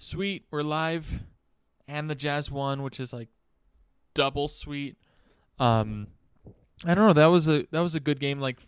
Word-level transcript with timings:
sweet. 0.00 0.46
We're 0.50 0.62
live, 0.62 1.20
and 1.86 2.10
the 2.10 2.14
Jazz 2.16 2.50
won, 2.50 2.82
which 2.82 2.98
is 2.98 3.12
like 3.12 3.28
double 4.14 4.48
sweet. 4.48 4.96
Um, 5.60 6.08
I 6.84 6.94
don't 6.94 7.06
know. 7.06 7.12
That 7.12 7.26
was 7.26 7.48
a 7.48 7.66
that 7.70 7.80
was 7.80 7.94
a 7.94 8.00
good 8.00 8.18
game. 8.18 8.40
Like, 8.40 8.66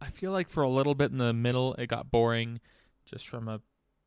I 0.00 0.10
feel 0.10 0.32
like 0.32 0.50
for 0.50 0.62
a 0.62 0.68
little 0.68 0.94
bit 0.94 1.12
in 1.12 1.18
the 1.18 1.32
middle, 1.32 1.74
it 1.74 1.86
got 1.86 2.10
boring, 2.10 2.60
just 3.04 3.28
from 3.28 3.46
a 3.46 3.60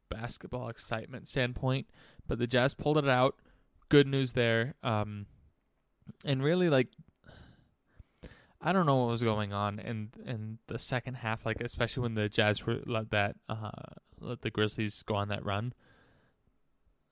basketball 0.10 0.68
excitement 0.68 1.28
standpoint. 1.30 1.88
But 2.28 2.40
the 2.40 2.48
Jazz 2.48 2.74
pulled 2.74 2.98
it 2.98 3.08
out. 3.08 3.36
Good 3.88 4.08
news 4.08 4.34
there. 4.34 4.74
Um, 4.84 5.28
and 6.26 6.44
really 6.44 6.70
like. 6.70 6.90
I 8.62 8.74
don't 8.74 8.88
know 8.88 8.96
what 8.96 9.10
was 9.10 9.22
going 9.22 9.54
on 9.54 9.78
in 9.78 10.10
in 10.26 10.58
the 10.68 10.80
second 10.80 11.16
half, 11.16 11.46
like 11.46 11.62
especially 11.62 12.02
when 12.02 12.16
the 12.16 12.28
Jazz 12.28 12.66
were 12.66 12.80
let 12.88 13.12
that 13.12 13.36
uh, 13.48 13.70
let 14.20 14.42
the 14.42 14.50
Grizzlies 14.50 15.04
go 15.04 15.14
on 15.14 15.28
that 15.28 15.46
run. 15.46 15.74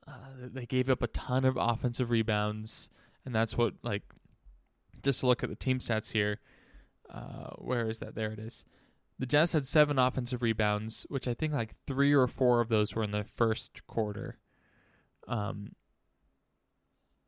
Uh, 0.07 0.47
they 0.51 0.65
gave 0.65 0.89
up 0.89 1.01
a 1.01 1.07
ton 1.07 1.46
of 1.46 1.57
offensive 1.57 2.09
rebounds, 2.09 2.89
and 3.25 3.33
that's 3.33 3.57
what 3.57 3.73
like 3.83 4.04
just 5.04 5.21
to 5.21 5.28
look 5.28 5.43
at 5.43 5.50
the 5.50 5.55
team 5.55 5.79
stats 5.79 6.11
here. 6.11 6.39
Uh, 7.09 7.51
where 7.57 7.89
is 7.89 8.00
that? 8.00 8.15
There 8.15 8.31
it 8.31 8.39
is. 8.39 8.65
The 9.19 9.25
Jazz 9.25 9.54
had 9.54 9.68
seven 9.68 10.00
offensive 10.00 10.42
rebounds, 10.42 11.05
which 11.09 11.28
I 11.28 11.33
think 11.33 11.54
like 11.54 11.75
three 11.86 12.14
or 12.14 12.28
four 12.28 12.59
of 12.61 12.69
those 12.69 12.95
were 12.95 13.04
in 13.04 13.11
the 13.11 13.23
first 13.23 13.86
quarter. 13.87 14.39
Um, 15.28 15.73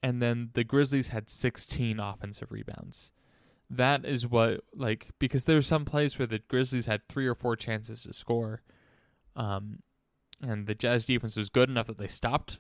and 0.01 0.21
then 0.21 0.49
the 0.53 0.63
Grizzlies 0.63 1.09
had 1.09 1.29
16 1.29 1.99
offensive 1.99 2.51
rebounds. 2.51 3.11
That 3.69 4.05
is 4.05 4.27
what 4.27 4.61
like 4.75 5.09
because 5.17 5.45
there 5.45 5.55
were 5.55 5.61
some 5.63 5.85
plays 5.85 6.19
where 6.19 6.27
the 6.27 6.39
Grizzlies 6.47 6.85
had 6.85 7.07
three 7.07 7.25
or 7.25 7.33
four 7.33 7.55
chances 7.55 8.03
to 8.03 8.13
score, 8.13 8.61
um, 9.35 9.79
and 10.41 10.67
the 10.67 10.75
Jazz 10.75 11.05
defense 11.05 11.35
was 11.35 11.49
good 11.49 11.69
enough 11.69 11.87
that 11.87 11.97
they 11.97 12.07
stopped 12.07 12.59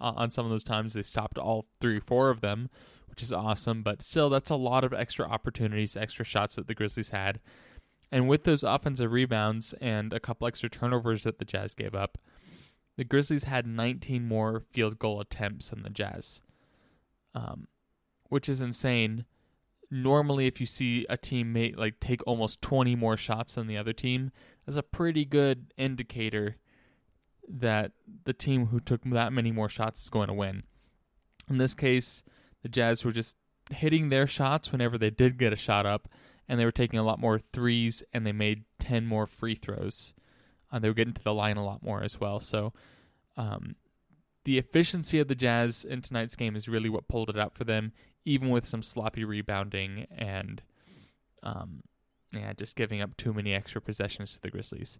on 0.00 0.30
some 0.30 0.44
of 0.44 0.50
those 0.50 0.64
times. 0.64 0.92
They 0.92 1.02
stopped 1.02 1.38
all 1.38 1.66
three, 1.80 2.00
four 2.00 2.30
of 2.30 2.40
them, 2.40 2.68
which 3.08 3.22
is 3.22 3.32
awesome. 3.32 3.82
But 3.82 4.02
still, 4.02 4.28
that's 4.28 4.50
a 4.50 4.56
lot 4.56 4.84
of 4.84 4.92
extra 4.92 5.26
opportunities, 5.26 5.96
extra 5.96 6.24
shots 6.24 6.56
that 6.56 6.66
the 6.66 6.74
Grizzlies 6.74 7.10
had. 7.10 7.40
And 8.10 8.28
with 8.28 8.44
those 8.44 8.62
offensive 8.62 9.12
rebounds 9.12 9.72
and 9.80 10.12
a 10.12 10.20
couple 10.20 10.46
extra 10.46 10.68
turnovers 10.68 11.24
that 11.24 11.38
the 11.38 11.44
Jazz 11.44 11.74
gave 11.74 11.94
up, 11.94 12.18
the 12.96 13.04
Grizzlies 13.04 13.44
had 13.44 13.66
19 13.66 14.26
more 14.26 14.64
field 14.72 14.98
goal 14.98 15.20
attempts 15.20 15.70
than 15.70 15.82
the 15.82 15.90
Jazz, 15.90 16.42
um, 17.34 17.68
which 18.28 18.48
is 18.48 18.60
insane. 18.60 19.24
Normally, 19.90 20.46
if 20.46 20.60
you 20.60 20.66
see 20.66 21.06
a 21.08 21.16
team 21.16 21.52
make, 21.52 21.78
like 21.78 22.00
take 22.00 22.26
almost 22.26 22.60
20 22.60 22.94
more 22.96 23.16
shots 23.16 23.54
than 23.54 23.66
the 23.66 23.78
other 23.78 23.94
team, 23.94 24.30
that's 24.66 24.76
a 24.76 24.82
pretty 24.82 25.24
good 25.24 25.72
indicator 25.78 26.56
that 27.48 27.92
the 28.24 28.32
team 28.32 28.66
who 28.66 28.80
took 28.80 29.02
that 29.04 29.32
many 29.32 29.50
more 29.52 29.68
shots 29.68 30.02
is 30.02 30.08
going 30.08 30.28
to 30.28 30.34
win. 30.34 30.62
In 31.48 31.58
this 31.58 31.74
case, 31.74 32.22
the 32.62 32.68
Jazz 32.68 33.04
were 33.04 33.12
just 33.12 33.36
hitting 33.70 34.08
their 34.08 34.26
shots 34.26 34.72
whenever 34.72 34.96
they 34.96 35.10
did 35.10 35.38
get 35.38 35.52
a 35.52 35.56
shot 35.56 35.86
up, 35.86 36.08
and 36.48 36.58
they 36.58 36.64
were 36.64 36.72
taking 36.72 36.98
a 36.98 37.04
lot 37.04 37.18
more 37.18 37.38
threes, 37.38 38.02
and 38.12 38.26
they 38.26 38.32
made 38.32 38.64
10 38.78 39.06
more 39.06 39.26
free 39.26 39.54
throws. 39.54 40.14
Uh, 40.70 40.78
they 40.78 40.88
were 40.88 40.94
getting 40.94 41.14
to 41.14 41.24
the 41.24 41.34
line 41.34 41.56
a 41.56 41.64
lot 41.64 41.82
more 41.82 42.02
as 42.02 42.20
well. 42.20 42.40
So, 42.40 42.72
um, 43.36 43.76
the 44.44 44.58
efficiency 44.58 45.18
of 45.20 45.28
the 45.28 45.34
Jazz 45.34 45.84
in 45.84 46.02
tonight's 46.02 46.34
game 46.34 46.56
is 46.56 46.68
really 46.68 46.88
what 46.88 47.08
pulled 47.08 47.30
it 47.30 47.38
out 47.38 47.54
for 47.54 47.64
them, 47.64 47.92
even 48.24 48.50
with 48.50 48.66
some 48.66 48.82
sloppy 48.82 49.24
rebounding 49.24 50.06
and, 50.10 50.62
um, 51.42 51.82
yeah, 52.32 52.52
just 52.52 52.76
giving 52.76 53.00
up 53.00 53.16
too 53.16 53.32
many 53.32 53.52
extra 53.52 53.80
possessions 53.80 54.34
to 54.34 54.40
the 54.40 54.50
Grizzlies. 54.50 54.98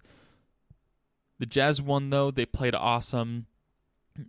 The 1.43 1.47
Jazz 1.47 1.83
won 1.83 2.11
though; 2.11 2.31
they 2.31 2.47
played 2.47 2.73
awesome. 2.73 3.47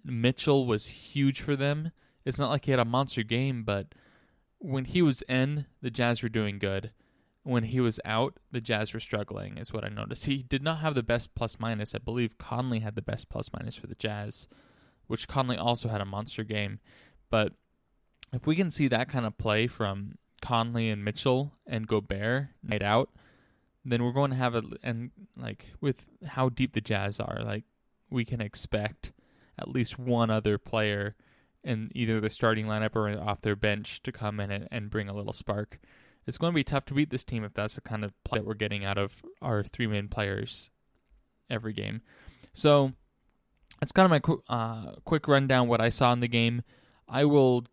Mitchell 0.03 0.65
was 0.65 0.87
huge 0.87 1.41
for 1.41 1.55
them. 1.55 1.91
It's 2.25 2.39
not 2.39 2.49
like 2.49 2.65
he 2.65 2.71
had 2.71 2.79
a 2.79 2.85
monster 2.85 3.21
game, 3.21 3.63
but 3.63 3.93
when 4.57 4.85
he 4.85 5.03
was 5.03 5.21
in, 5.29 5.67
the 5.79 5.91
Jazz 5.91 6.23
were 6.23 6.27
doing 6.29 6.57
good. 6.57 6.89
When 7.43 7.65
he 7.65 7.79
was 7.79 7.99
out, 8.03 8.39
the 8.51 8.61
Jazz 8.61 8.95
were 8.95 8.99
struggling, 8.99 9.59
is 9.59 9.71
what 9.71 9.83
I 9.83 9.89
noticed. 9.89 10.25
He 10.25 10.41
did 10.41 10.63
not 10.63 10.79
have 10.79 10.95
the 10.95 11.03
best 11.03 11.35
plus 11.35 11.59
minus. 11.59 11.93
I 11.93 11.99
believe 11.99 12.39
Conley 12.39 12.79
had 12.79 12.95
the 12.95 13.03
best 13.03 13.29
plus 13.29 13.51
minus 13.53 13.75
for 13.75 13.85
the 13.85 13.93
Jazz, 13.93 14.47
which 15.05 15.27
Conley 15.27 15.55
also 15.55 15.89
had 15.89 16.01
a 16.01 16.05
monster 16.05 16.43
game. 16.43 16.79
But 17.29 17.53
if 18.33 18.47
we 18.47 18.55
can 18.55 18.71
see 18.71 18.87
that 18.87 19.07
kind 19.07 19.27
of 19.27 19.37
play 19.37 19.67
from 19.67 20.15
Conley 20.41 20.89
and 20.89 21.05
Mitchell 21.05 21.53
and 21.67 21.87
Gobert 21.87 22.47
night 22.63 22.81
out, 22.81 23.11
then 23.85 24.03
we're 24.03 24.11
going 24.11 24.31
to 24.31 24.37
have 24.37 24.55
a 24.55 24.63
and 24.81 25.11
like 25.35 25.67
with 25.81 26.05
how 26.25 26.49
deep 26.49 26.73
the 26.73 26.81
Jazz 26.81 27.19
are, 27.19 27.41
like 27.43 27.63
we 28.09 28.25
can 28.25 28.41
expect 28.41 29.11
at 29.59 29.67
least 29.67 29.99
one 29.99 30.29
other 30.29 30.57
player 30.57 31.15
in 31.63 31.91
either 31.93 32.19
the 32.19 32.29
starting 32.29 32.65
lineup 32.65 32.95
or 32.95 33.09
off 33.09 33.41
their 33.41 33.55
bench 33.55 34.01
to 34.03 34.11
come 34.11 34.39
in 34.39 34.51
and, 34.51 34.67
and 34.71 34.89
bring 34.89 35.07
a 35.07 35.13
little 35.13 35.33
spark. 35.33 35.79
It's 36.25 36.37
going 36.37 36.51
to 36.51 36.55
be 36.55 36.63
tough 36.63 36.85
to 36.85 36.93
beat 36.93 37.09
this 37.09 37.23
team 37.23 37.43
if 37.43 37.53
that's 37.53 37.75
the 37.75 37.81
kind 37.81 38.03
of 38.03 38.11
play 38.23 38.39
that 38.39 38.45
we're 38.45 38.53
getting 38.53 38.85
out 38.85 38.97
of 38.97 39.23
our 39.41 39.63
three 39.63 39.87
main 39.87 40.07
players 40.07 40.69
every 41.49 41.73
game. 41.73 42.01
So 42.53 42.93
that's 43.79 43.91
kind 43.91 44.05
of 44.05 44.11
my 44.11 44.19
qu- 44.19 44.43
uh, 44.47 44.93
quick 45.03 45.27
rundown 45.27 45.67
what 45.67 45.81
I 45.81 45.89
saw 45.89 46.13
in 46.13 46.21
the 46.21 46.27
game. 46.27 46.63
I 47.07 47.25
will 47.25 47.65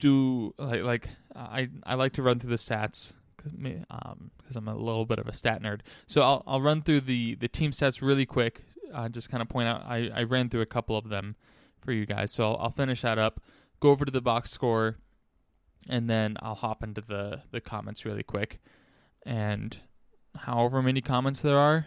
do 0.00 0.54
like 0.58 0.82
like 0.82 1.08
I 1.34 1.68
I 1.84 1.94
like 1.94 2.12
to 2.14 2.22
run 2.22 2.38
through 2.38 2.50
the 2.50 2.56
stats 2.56 3.14
because 3.44 4.56
um, 4.56 4.68
I'm 4.68 4.68
a 4.68 4.74
little 4.74 5.04
bit 5.04 5.18
of 5.18 5.28
a 5.28 5.32
stat 5.32 5.62
nerd. 5.62 5.80
So 6.06 6.22
I'll 6.22 6.42
I'll 6.46 6.62
run 6.62 6.82
through 6.82 7.02
the 7.02 7.34
the 7.36 7.48
team 7.48 7.70
stats 7.70 8.02
really 8.02 8.26
quick. 8.26 8.62
Uh, 8.92 9.08
just 9.08 9.30
kind 9.30 9.42
of 9.42 9.48
point 9.48 9.68
out 9.68 9.82
I 9.86 10.10
I 10.14 10.22
ran 10.22 10.48
through 10.48 10.62
a 10.62 10.66
couple 10.66 10.96
of 10.96 11.08
them 11.08 11.36
for 11.80 11.92
you 11.92 12.06
guys. 12.06 12.32
So 12.32 12.44
I'll, 12.44 12.56
I'll 12.56 12.70
finish 12.70 13.02
that 13.02 13.18
up, 13.18 13.42
go 13.80 13.90
over 13.90 14.04
to 14.04 14.12
the 14.12 14.20
box 14.20 14.50
score, 14.50 14.96
and 15.88 16.08
then 16.08 16.36
I'll 16.40 16.54
hop 16.54 16.82
into 16.82 17.00
the 17.00 17.42
the 17.50 17.60
comments 17.60 18.04
really 18.04 18.22
quick. 18.22 18.60
And 19.26 19.76
however 20.36 20.82
many 20.82 21.00
comments 21.00 21.42
there 21.42 21.58
are, 21.58 21.86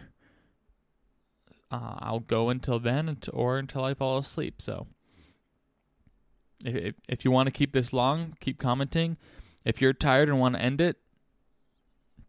uh, 1.70 1.96
I'll 1.98 2.20
go 2.20 2.50
until 2.50 2.78
then, 2.78 3.18
or 3.32 3.58
until 3.58 3.84
I 3.84 3.94
fall 3.94 4.18
asleep. 4.18 4.60
So 4.62 4.86
if 6.64 6.94
if 7.08 7.24
you 7.24 7.30
want 7.30 7.46
to 7.46 7.52
keep 7.52 7.72
this 7.72 7.92
long, 7.92 8.36
keep 8.40 8.58
commenting. 8.58 9.16
If 9.64 9.82
you're 9.82 9.92
tired 9.92 10.28
and 10.28 10.40
want 10.40 10.54
to 10.54 10.62
end 10.62 10.80
it, 10.80 10.96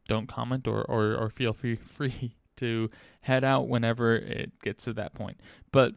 don't 0.09 0.27
comment 0.27 0.67
or, 0.67 0.81
or, 0.83 1.15
or 1.15 1.29
feel 1.29 1.53
free 1.53 1.75
free 1.83 2.35
to 2.57 2.89
head 3.21 3.45
out 3.45 3.69
whenever 3.69 4.15
it 4.15 4.51
gets 4.61 4.83
to 4.83 4.93
that 4.93 5.13
point. 5.13 5.39
But 5.71 5.93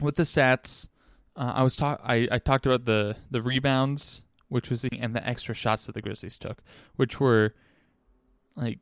with 0.00 0.14
the 0.14 0.22
stats, 0.22 0.86
uh, 1.34 1.52
I 1.56 1.62
was 1.62 1.74
talk 1.74 2.00
I, 2.04 2.28
I 2.30 2.38
talked 2.38 2.66
about 2.66 2.84
the 2.84 3.16
the 3.30 3.40
rebounds, 3.40 4.22
which 4.48 4.70
was 4.70 4.82
the, 4.82 4.90
and 5.00 5.14
the 5.16 5.26
extra 5.26 5.54
shots 5.54 5.86
that 5.86 5.94
the 5.94 6.02
Grizzlies 6.02 6.36
took, 6.36 6.62
which 6.96 7.18
were 7.18 7.54
like 8.54 8.78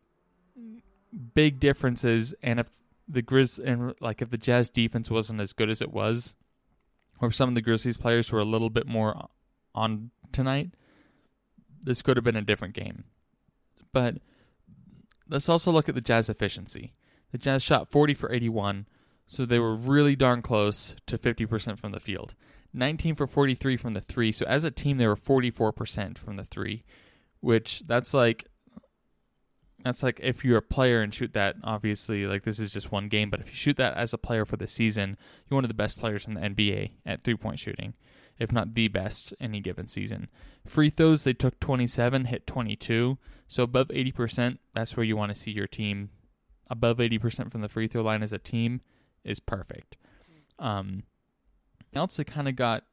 big 1.34 1.60
differences. 1.60 2.34
And 2.42 2.60
if 2.60 2.68
the 3.08 3.22
Grizz 3.22 3.58
and 3.64 3.94
like 4.00 4.20
if 4.20 4.30
the 4.30 4.38
Jazz 4.38 4.68
defense 4.68 5.10
wasn't 5.10 5.40
as 5.40 5.52
good 5.52 5.70
as 5.70 5.80
it 5.80 5.92
was, 5.92 6.34
or 7.20 7.30
some 7.30 7.48
of 7.48 7.54
the 7.54 7.62
Grizzlies 7.62 7.96
players 7.96 8.30
were 8.30 8.40
a 8.40 8.44
little 8.44 8.70
bit 8.70 8.86
more 8.86 9.28
on 9.74 10.10
tonight, 10.32 10.70
this 11.82 12.02
could 12.02 12.16
have 12.16 12.24
been 12.24 12.36
a 12.36 12.42
different 12.42 12.74
game. 12.74 13.04
But 13.92 14.18
let's 15.30 15.48
also 15.48 15.70
look 15.70 15.88
at 15.88 15.94
the 15.94 16.00
Jazz 16.00 16.28
efficiency. 16.28 16.94
The 17.32 17.38
Jazz 17.38 17.62
shot 17.62 17.90
40 17.90 18.14
for 18.14 18.32
81, 18.32 18.86
so 19.26 19.46
they 19.46 19.58
were 19.58 19.74
really 19.74 20.16
darn 20.16 20.42
close 20.42 20.94
to 21.06 21.16
50% 21.16 21.78
from 21.78 21.92
the 21.92 22.00
field. 22.00 22.34
19 22.72 23.14
for 23.14 23.26
43 23.26 23.76
from 23.76 23.94
the 23.94 24.00
three, 24.00 24.32
so 24.32 24.44
as 24.46 24.64
a 24.64 24.70
team 24.70 24.98
they 24.98 25.06
were 25.06 25.16
44% 25.16 26.18
from 26.18 26.36
the 26.36 26.44
three, 26.44 26.84
which 27.40 27.82
that's 27.86 28.14
like 28.14 28.46
that's 29.82 30.02
like 30.02 30.20
if 30.22 30.44
you're 30.44 30.58
a 30.58 30.62
player 30.62 31.00
and 31.00 31.14
shoot 31.14 31.32
that 31.32 31.56
obviously 31.64 32.26
like 32.26 32.44
this 32.44 32.58
is 32.58 32.72
just 32.72 32.92
one 32.92 33.08
game 33.08 33.30
but 33.30 33.40
if 33.40 33.48
you 33.48 33.54
shoot 33.54 33.76
that 33.76 33.96
as 33.96 34.12
a 34.12 34.18
player 34.18 34.44
for 34.44 34.56
the 34.56 34.66
season 34.66 35.16
you're 35.48 35.56
one 35.56 35.64
of 35.64 35.68
the 35.68 35.74
best 35.74 35.98
players 35.98 36.26
in 36.26 36.34
the 36.34 36.40
nba 36.40 36.90
at 37.06 37.24
three 37.24 37.34
point 37.34 37.58
shooting 37.58 37.94
if 38.40 38.50
not 38.50 38.74
the 38.74 38.88
best 38.88 39.34
any 39.38 39.60
given 39.60 39.86
season. 39.86 40.28
Free 40.66 40.88
throws, 40.88 41.22
they 41.22 41.34
took 41.34 41.60
27, 41.60 42.24
hit 42.24 42.46
22. 42.46 43.18
So 43.46 43.62
above 43.62 43.88
80%, 43.88 44.58
that's 44.74 44.96
where 44.96 45.04
you 45.04 45.16
want 45.16 45.32
to 45.32 45.40
see 45.40 45.50
your 45.50 45.66
team. 45.66 46.08
Above 46.68 46.96
80% 46.96 47.52
from 47.52 47.60
the 47.60 47.68
free 47.68 47.86
throw 47.86 48.02
line 48.02 48.22
as 48.22 48.32
a 48.32 48.38
team 48.38 48.80
is 49.24 49.40
perfect. 49.40 49.98
Um, 50.58 51.02
else, 51.94 52.16
they 52.16 52.24
kind 52.24 52.48
of 52.48 52.56
got 52.56 52.84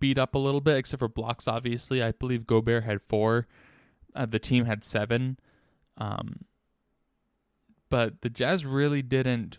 beat 0.00 0.18
up 0.18 0.34
a 0.34 0.38
little 0.38 0.60
bit, 0.60 0.76
except 0.76 0.98
for 0.98 1.08
blocks, 1.08 1.46
obviously. 1.46 2.02
I 2.02 2.10
believe 2.10 2.46
Gobert 2.46 2.84
had 2.84 3.00
four, 3.00 3.46
uh, 4.16 4.26
the 4.26 4.40
team 4.40 4.64
had 4.64 4.82
seven. 4.82 5.38
Um, 5.96 6.44
but 7.88 8.22
the 8.22 8.30
Jazz 8.30 8.66
really 8.66 9.02
didn't 9.02 9.58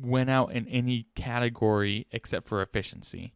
win 0.00 0.28
out 0.28 0.52
in 0.52 0.66
any 0.68 1.06
category 1.14 2.06
except 2.10 2.48
for 2.48 2.62
efficiency 2.62 3.35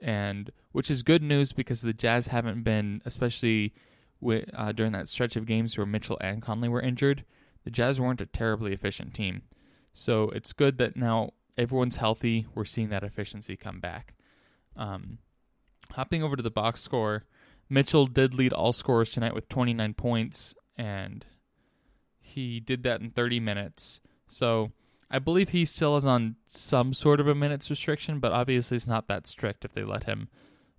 and 0.00 0.50
which 0.72 0.90
is 0.90 1.02
good 1.02 1.22
news 1.22 1.52
because 1.52 1.82
the 1.82 1.92
Jazz 1.92 2.28
haven't 2.28 2.62
been, 2.62 3.02
especially 3.04 3.74
with, 4.20 4.48
uh, 4.54 4.72
during 4.72 4.92
that 4.92 5.08
stretch 5.08 5.36
of 5.36 5.46
games 5.46 5.76
where 5.76 5.86
Mitchell 5.86 6.18
and 6.20 6.42
Conley 6.42 6.68
were 6.68 6.80
injured, 6.80 7.24
the 7.64 7.70
Jazz 7.70 8.00
weren't 8.00 8.20
a 8.20 8.26
terribly 8.26 8.72
efficient 8.72 9.14
team. 9.14 9.42
So 9.92 10.30
it's 10.30 10.52
good 10.52 10.78
that 10.78 10.96
now 10.96 11.32
everyone's 11.58 11.96
healthy. 11.96 12.46
We're 12.54 12.64
seeing 12.64 12.88
that 12.90 13.04
efficiency 13.04 13.56
come 13.56 13.80
back. 13.80 14.14
Um, 14.76 15.18
hopping 15.92 16.22
over 16.22 16.36
to 16.36 16.42
the 16.42 16.50
box 16.50 16.80
score, 16.80 17.24
Mitchell 17.68 18.06
did 18.06 18.34
lead 18.34 18.52
all 18.52 18.72
scorers 18.72 19.10
tonight 19.10 19.34
with 19.34 19.48
29 19.48 19.94
points, 19.94 20.54
and 20.76 21.24
he 22.18 22.60
did 22.60 22.82
that 22.84 23.00
in 23.00 23.10
30 23.10 23.40
minutes. 23.40 24.00
So 24.28 24.72
I 25.10 25.18
believe 25.18 25.48
he 25.48 25.64
still 25.64 25.96
is 25.96 26.06
on 26.06 26.36
some 26.46 26.92
sort 26.92 27.20
of 27.20 27.26
a 27.26 27.34
minutes 27.34 27.68
restriction, 27.68 28.20
but 28.20 28.32
obviously 28.32 28.76
it's 28.76 28.86
not 28.86 29.08
that 29.08 29.26
strict 29.26 29.64
if 29.64 29.72
they 29.72 29.82
let 29.82 30.04
him 30.04 30.28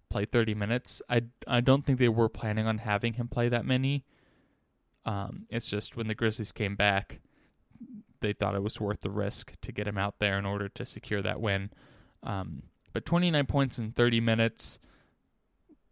play 0.10 0.26
30 0.26 0.56
minutes. 0.56 1.02
I, 1.10 1.24
I 1.48 1.60
don't 1.60 1.86
think 1.86 2.00
they 2.00 2.10
were 2.10 2.30
planning 2.30 2.66
on 2.66 2.80
having 2.80 3.14
him 3.14 3.28
play 3.28 3.50
that 3.50 3.66
many. 3.66 4.06
Um, 5.06 5.48
it's 5.50 5.68
just 5.68 5.98
when 5.98 6.08
the 6.08 6.16
Grizzlies 6.16 6.52
came 6.52 6.76
back, 6.76 7.20
they 8.22 8.34
thought 8.34 8.56
it 8.56 8.64
was 8.64 8.80
worth 8.80 9.02
the 9.02 9.10
risk 9.10 9.54
to 9.62 9.72
get 9.72 9.88
him 9.88 9.98
out 9.98 10.20
there 10.20 10.38
in 10.38 10.46
order 10.46 10.70
to 10.70 10.86
secure 10.86 11.22
that 11.22 11.42
win. 11.42 11.72
Um, 12.24 12.64
but 12.94 13.06
29 13.06 13.46
points 13.48 13.80
in 13.80 13.92
30 13.92 14.22
minutes, 14.22 14.80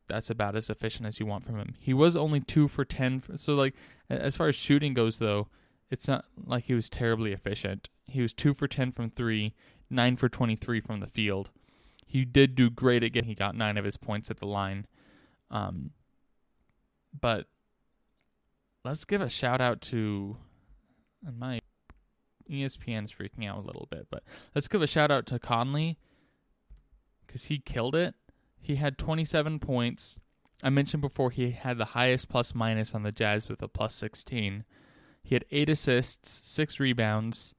that's 0.08 0.30
about 0.30 0.56
as 0.56 0.70
efficient 0.70 1.08
as 1.08 1.20
you 1.20 1.26
want 1.26 1.46
from 1.46 1.58
him. 1.58 1.76
He 1.80 1.94
was 1.94 2.16
only 2.16 2.40
2 2.40 2.68
for 2.68 2.86
10. 2.86 3.20
For, 3.22 3.38
so, 3.38 3.56
like, 3.56 3.74
as 4.10 4.36
far 4.36 4.48
as 4.48 4.56
shooting 4.56 4.94
goes, 4.94 5.20
though, 5.20 5.48
it's 5.92 6.08
not 6.08 6.26
like 6.46 6.66
he 6.66 6.74
was 6.74 6.90
terribly 6.90 7.34
efficient. 7.34 7.90
He 8.06 8.22
was 8.22 8.34
2 8.34 8.54
for 8.54 8.68
10 8.68 8.92
from 8.92 9.10
3, 9.10 9.54
9 9.90 10.16
for 10.16 10.30
23 10.30 10.82
from 10.82 11.00
the 11.00 11.08
field. 11.08 11.52
He 12.06 12.26
did 12.26 12.56
do 12.56 12.70
great 12.70 13.04
again. 13.04 13.26
He 13.26 13.36
got 13.36 13.56
9 13.56 13.78
of 13.78 13.86
his 13.86 13.98
points 13.98 14.32
at 14.32 14.38
the 14.38 14.48
line. 14.48 14.88
Um, 15.52 15.92
but 17.20 17.48
let's 18.84 19.06
give 19.06 19.22
a 19.22 19.30
shout 19.30 19.62
out 19.62 19.82
to 19.82 20.38
my 21.38 21.62
ESPN's 22.50 23.12
freaking 23.12 23.48
out 23.48 23.58
a 23.58 23.66
little 23.66 23.88
bit, 23.90 24.08
but 24.10 24.24
let's 24.56 24.68
give 24.68 24.82
a 24.82 24.88
shout 24.88 25.12
out 25.12 25.26
to 25.28 25.40
Conley 25.40 25.98
because 27.26 27.46
he 27.46 27.60
killed 27.60 27.96
it. 27.96 28.16
He 28.60 28.76
had 28.76 28.98
27 28.98 29.60
points. 29.60 30.20
I 30.62 30.70
mentioned 30.70 31.02
before 31.02 31.32
he 31.32 31.52
had 31.52 31.78
the 31.78 31.86
highest 31.86 32.30
plus 32.30 32.54
minus 32.54 32.94
on 32.94 33.04
the 33.04 33.12
Jazz 33.12 33.48
with 33.48 33.62
a 33.62 33.68
plus 33.68 33.96
16. 33.96 34.66
He 35.24 35.36
had 35.36 35.46
eight 35.52 35.70
assists, 35.70 36.48
six 36.48 36.80
rebounds. 36.80 37.54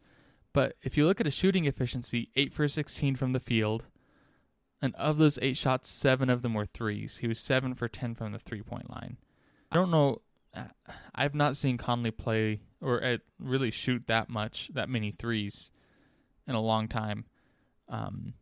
But 0.52 0.76
if 0.82 0.96
you 0.96 1.06
look 1.06 1.20
at 1.20 1.26
his 1.26 1.34
shooting 1.34 1.64
efficiency, 1.64 2.30
8 2.34 2.52
for 2.52 2.66
16 2.66 3.16
from 3.16 3.32
the 3.32 3.40
field. 3.40 3.86
And 4.82 4.94
of 4.96 5.18
those 5.18 5.38
eight 5.42 5.56
shots, 5.56 5.88
seven 5.90 6.30
of 6.30 6.42
them 6.42 6.54
were 6.54 6.66
threes. 6.66 7.18
He 7.18 7.28
was 7.28 7.38
7 7.38 7.74
for 7.74 7.86
10 7.86 8.14
from 8.14 8.32
the 8.32 8.38
three 8.38 8.62
point 8.62 8.90
line. 8.90 9.18
I 9.70 9.76
don't 9.76 9.90
know. 9.90 10.22
I've 11.14 11.34
not 11.34 11.56
seen 11.56 11.76
Conley 11.76 12.10
play 12.10 12.60
or 12.80 13.04
uh, 13.04 13.18
really 13.38 13.70
shoot 13.70 14.04
that 14.06 14.28
much, 14.28 14.70
that 14.74 14.88
many 14.88 15.12
threes 15.12 15.70
in 16.48 16.54
a 16.54 16.60
long 16.60 16.88
time. 16.88 17.26
Um, 17.88 18.34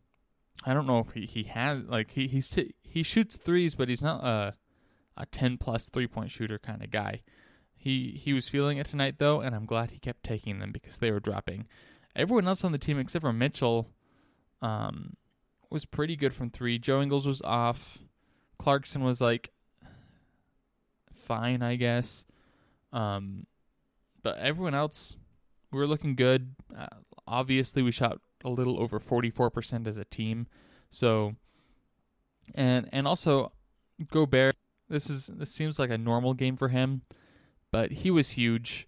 I 0.65 0.73
don't 0.73 0.87
know 0.87 0.99
if 0.99 1.13
he, 1.13 1.25
he 1.25 1.43
has 1.43 1.83
like 1.83 2.11
he 2.11 2.27
he's 2.27 2.49
t- 2.49 2.73
he 2.81 3.03
shoots 3.03 3.37
threes, 3.37 3.75
but 3.75 3.89
he's 3.89 4.01
not 4.01 4.23
a 4.23 4.55
a 5.15 5.25
ten 5.25 5.57
plus 5.57 5.89
three 5.89 6.07
point 6.07 6.31
shooter 6.31 6.57
kind 6.57 6.83
of 6.83 6.91
guy. 6.91 7.21
He 7.81 8.19
he 8.21 8.33
was 8.33 8.49
feeling 8.49 8.77
it 8.77 8.85
tonight 8.85 9.15
though, 9.19 9.39
and 9.39 9.55
I'm 9.55 9.65
glad 9.65 9.91
he 9.91 9.99
kept 9.99 10.23
taking 10.23 10.59
them 10.59 10.71
because 10.73 10.97
they 10.97 11.11
were 11.11 11.21
dropping. 11.21 11.65
Everyone 12.13 12.47
else 12.47 12.65
on 12.65 12.73
the 12.73 12.77
team 12.77 12.99
except 12.99 13.23
for 13.23 13.31
Mitchell, 13.31 13.89
um, 14.61 15.15
was 15.69 15.85
pretty 15.85 16.17
good 16.17 16.33
from 16.33 16.49
three. 16.49 16.77
Joe 16.77 17.01
Ingles 17.01 17.25
was 17.25 17.41
off. 17.41 17.99
Clarkson 18.57 19.01
was 19.01 19.21
like 19.21 19.51
fine, 21.13 21.61
I 21.61 21.77
guess. 21.77 22.25
Um, 22.91 23.45
but 24.21 24.37
everyone 24.39 24.75
else, 24.75 25.15
we 25.71 25.79
were 25.79 25.87
looking 25.87 26.15
good. 26.15 26.55
Uh, 26.77 26.87
obviously, 27.25 27.81
we 27.81 27.93
shot 27.93 28.19
a 28.43 28.49
little 28.49 28.77
over 28.77 28.99
44% 28.99 29.87
as 29.87 29.95
a 29.95 30.03
team. 30.03 30.47
So 30.89 31.35
and 32.55 32.89
and 32.91 33.07
also 33.07 33.51
Gobert 34.11 34.55
this 34.89 35.09
is 35.09 35.27
this 35.27 35.51
seems 35.51 35.77
like 35.77 35.91
a 35.91 35.97
normal 35.97 36.33
game 36.33 36.57
for 36.57 36.69
him, 36.69 37.03
but 37.71 37.91
he 37.91 38.11
was 38.11 38.31
huge. 38.31 38.87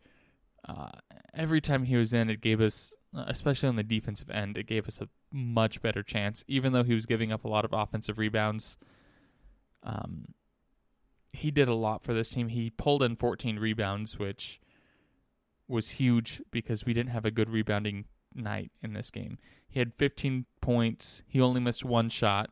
Uh, 0.67 0.89
every 1.33 1.61
time 1.61 1.83
he 1.83 1.95
was 1.95 2.13
in, 2.13 2.29
it 2.29 2.41
gave 2.41 2.61
us, 2.61 2.93
especially 3.13 3.69
on 3.69 3.75
the 3.75 3.83
defensive 3.83 4.29
end, 4.29 4.57
it 4.57 4.67
gave 4.67 4.87
us 4.87 5.01
a 5.01 5.09
much 5.31 5.81
better 5.81 6.03
chance. 6.03 6.43
Even 6.47 6.73
though 6.73 6.83
he 6.83 6.93
was 6.93 7.05
giving 7.05 7.31
up 7.31 7.43
a 7.43 7.47
lot 7.47 7.65
of 7.65 7.73
offensive 7.73 8.17
rebounds, 8.17 8.77
um, 9.83 10.33
he 11.33 11.51
did 11.51 11.67
a 11.67 11.73
lot 11.73 12.03
for 12.03 12.13
this 12.13 12.29
team. 12.29 12.49
He 12.49 12.69
pulled 12.69 13.03
in 13.03 13.15
14 13.15 13.57
rebounds, 13.57 14.19
which 14.19 14.59
was 15.67 15.91
huge 15.91 16.41
because 16.51 16.85
we 16.85 16.93
didn't 16.93 17.11
have 17.11 17.25
a 17.25 17.31
good 17.31 17.49
rebounding 17.49 18.05
night 18.35 18.71
in 18.81 18.93
this 18.93 19.09
game. 19.09 19.37
He 19.67 19.79
had 19.79 19.93
15 19.93 20.45
points. 20.59 21.23
He 21.27 21.39
only 21.39 21.61
missed 21.61 21.85
one 21.85 22.09
shot, 22.09 22.49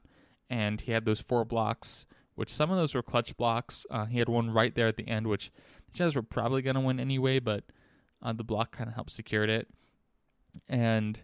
and 0.50 0.80
he 0.80 0.94
had 0.94 1.06
those 1.06 1.20
four 1.20 1.44
blocks, 1.44 2.06
which 2.36 2.50
some 2.50 2.72
of 2.72 2.78
those 2.78 2.96
were 2.96 3.04
clutch 3.04 3.36
blocks. 3.36 3.86
Uh, 3.90 4.06
he 4.06 4.20
had 4.20 4.30
one 4.30 4.52
right 4.52 4.74
there 4.74 4.88
at 4.88 4.96
the 4.96 5.08
end, 5.08 5.28
which 5.28 5.52
Jazz 5.94 6.16
were 6.16 6.22
probably 6.22 6.62
going 6.62 6.76
to 6.76 6.82
win 6.82 7.00
anyway, 7.00 7.40
but 7.40 7.64
uh, 8.22 8.34
the 8.34 8.44
block 8.44 8.72
kind 8.72 8.90
of 8.90 8.96
helped 8.96 9.12
secure 9.12 9.44
it. 9.44 9.68
And 10.68 11.22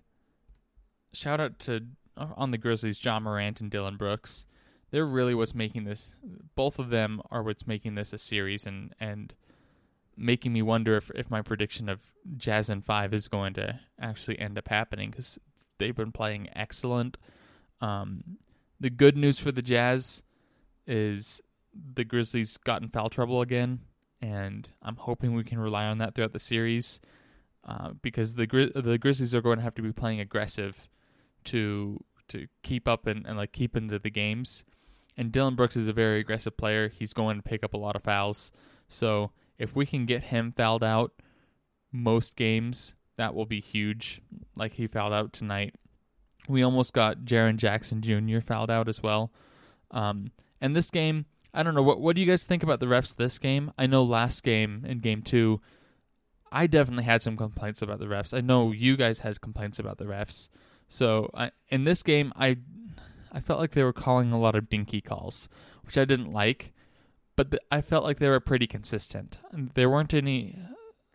shout 1.13 1.39
out 1.39 1.59
to 1.59 1.81
uh, 2.17 2.27
on 2.35 2.51
the 2.51 2.57
Grizzlies, 2.57 3.03
Ja 3.03 3.19
Morant 3.19 3.62
and 3.62 3.71
Dillon 3.71 3.97
Brooks. 3.97 4.45
They're 4.91 5.06
really 5.06 5.33
what's 5.33 5.56
making 5.56 5.83
this. 5.83 6.12
Both 6.56 6.79
of 6.79 6.89
them 6.89 7.21
are 7.31 7.44
what's 7.44 7.67
making 7.67 7.95
this 7.95 8.13
a 8.13 8.17
series, 8.17 8.65
and 8.65 8.94
and 9.00 9.33
making 10.17 10.53
me 10.53 10.62
wonder 10.62 10.95
if, 10.95 11.12
if 11.15 11.29
my 11.29 11.41
prediction 11.41 11.89
of 11.89 12.01
Jazz 12.38 12.69
in 12.69 12.81
five 12.81 13.13
is 13.13 13.27
going 13.27 13.53
to 13.56 13.79
actually 14.00 14.39
end 14.39 14.57
up 14.57 14.69
happening 14.69 15.12
because 15.12 15.38
they've 15.77 15.95
been 15.95 16.12
playing 16.12 16.50
excellent. 16.56 17.17
Um, 17.81 18.38
the 18.79 18.89
good 18.89 19.17
news 19.17 19.39
for 19.39 19.51
the 19.51 19.62
Jazz 19.62 20.23
is 20.88 21.41
the 21.73 22.06
Grizzlies 22.06 22.57
got 22.57 22.81
in 22.81 22.88
foul 22.89 23.09
trouble 23.09 23.41
again, 23.41 23.81
and 24.25 24.68
I'm 24.81 24.95
hoping 24.95 25.36
we 25.36 25.44
can 25.44 25.60
rely 25.60 25.86
on 25.86 26.00
that 26.00 26.16
throughout 26.16 26.33
the 26.33 26.39
series 26.39 27.00
uh, 27.63 27.92
because 28.01 28.33
the 28.33 28.48
Gri- 28.48 28.72
the 28.74 28.98
Grizzlies 28.98 29.36
are 29.36 29.42
going 29.42 29.57
to 29.57 29.63
have 29.63 29.75
to 29.75 29.83
be 29.83 29.94
playing 29.94 30.19
aggressive 30.19 30.89
to 31.45 32.04
to 32.30 32.48
keep 32.63 32.88
up 32.88 33.06
and, 33.06 33.27
and 33.27 33.38
like 33.38 33.51
keep 33.51 33.75
into 33.75 34.00
the 34.00 34.10
games. 34.10 34.66
And 35.16 35.31
Dillon 35.31 35.56
Brooks 35.56 35.77
is 35.77 35.88
a 35.88 35.94
very 35.94 36.19
aggressive 36.19 36.57
player. 36.57 36.89
He's 36.89 37.13
going 37.13 37.38
to 37.38 37.44
pick 37.44 37.63
up 37.63 37.75
a 37.75 37.77
lot 37.77 37.95
of 37.95 38.04
fouls, 38.04 38.51
so 38.89 39.31
if 39.60 39.75
we 39.75 39.86
can 39.86 40.07
get 40.07 40.24
him 40.25 40.51
fouled 40.51 40.83
out 40.83 41.13
most 41.92 42.36
games, 42.36 42.95
that 43.18 43.36
will 43.36 43.45
be 43.45 43.62
huge. 43.62 44.22
Like 44.56 44.74
he 44.74 44.88
fouled 44.88 45.13
out 45.13 45.33
tonight. 45.33 45.75
We 46.50 46.63
almost 46.63 46.94
got 46.94 47.19
Jaren 47.19 47.57
Jackson 47.57 48.01
Jr. 48.01 48.39
fouled 48.39 48.72
out 48.72 48.89
as 48.89 49.04
well. 49.04 49.31
Um, 49.91 50.32
and 50.60 50.75
this 50.75 50.89
game, 50.89 51.25
I 51.55 51.63
don't 51.63 51.75
know. 51.75 51.83
What 51.83 52.01
what 52.01 52.15
do 52.15 52.21
you 52.21 52.27
guys 52.27 52.43
think 52.43 52.63
about 52.63 52.79
the 52.79 52.85
refs 52.85 53.15
this 53.15 53.39
game? 53.39 53.71
I 53.77 53.88
know 53.88 54.03
last 54.03 54.43
game 54.43 54.85
in 54.88 55.00
game 55.00 55.21
two, 55.21 55.62
I 56.51 56.67
definitely 56.67 57.05
had 57.05 57.21
some 57.21 57.38
complaints 57.38 57.81
about 57.81 58.00
the 58.00 58.05
refs. 58.05 58.35
I 58.35 58.41
know 58.41 58.71
you 58.71 58.97
guys 58.97 59.19
had 59.19 59.41
complaints 59.41 59.79
about 59.79 59.97
the 59.97 60.05
refs. 60.05 60.50
So 60.88 61.29
I, 61.33 61.51
in 61.69 61.83
this 61.83 62.03
game, 62.03 62.31
I 62.35 62.57
I 63.31 63.39
felt 63.39 63.59
like 63.59 63.71
they 63.71 63.83
were 63.83 63.93
calling 63.93 64.31
a 64.31 64.39
lot 64.39 64.55
of 64.55 64.69
dinky 64.69 65.01
calls, 65.01 65.50
which 65.83 65.97
I 65.97 66.05
didn't 66.05 66.31
like 66.31 66.74
but 67.35 67.53
I 67.71 67.81
felt 67.81 68.03
like 68.03 68.19
they 68.19 68.29
were 68.29 68.39
pretty 68.39 68.67
consistent. 68.67 69.38
There 69.51 69.89
weren't 69.89 70.13
any 70.13 70.57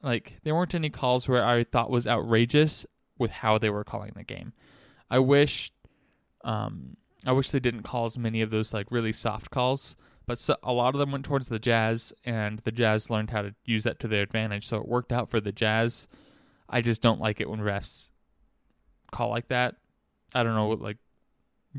like 0.02 0.38
there 0.44 0.54
weren't 0.54 0.75
any 0.75 0.90
calls 0.90 1.28
where 1.28 1.44
I 1.44 1.64
thought 1.64 1.90
was 1.90 2.06
outrageous 2.06 2.87
with 3.18 3.30
how 3.30 3.59
they 3.59 3.70
were 3.70 3.85
calling 3.85 4.12
the 4.14 4.25
game. 4.25 4.52
I 5.11 5.18
wish 5.18 5.73
um 6.44 6.97
I 7.26 7.32
wish 7.32 7.50
they 7.50 7.61
didn't 7.61 7.82
call 7.82 8.06
as 8.06 8.18
many 8.18 8.42
of 8.42 8.50
those 8.50 8.73
like 8.73 8.90
really 8.90 9.12
soft 9.12 9.50
calls, 9.50 9.97
but 10.27 10.39
so, 10.39 10.57
a 10.62 10.73
lot 10.73 10.95
of 10.95 11.00
them 11.00 11.12
went 11.12 11.25
towards 11.25 11.49
the 11.49 11.59
Jazz 11.59 12.12
and 12.25 12.61
the 12.61 12.73
Jazz 12.73 13.11
learned 13.11 13.31
how 13.31 13.43
to 13.43 13.55
use 13.65 13.85
that 13.85 13.99
to 14.00 14.09
their 14.09 14.23
advantage, 14.23 14.67
so 14.67 14.77
it 14.77 14.89
worked 14.89 15.12
out 15.12 15.29
for 15.29 15.41
the 15.41 15.53
Jazz. 15.53 16.09
I 16.69 16.81
just 16.83 17.03
don't 17.03 17.21
like 17.21 17.41
it 17.41 17.50
when 17.50 17.61
refs 17.61 18.11
call 19.11 19.29
like 19.29 19.49
that. 19.49 19.77
I 20.35 20.43
don't 20.43 20.55
know 20.55 20.69
like 20.71 20.99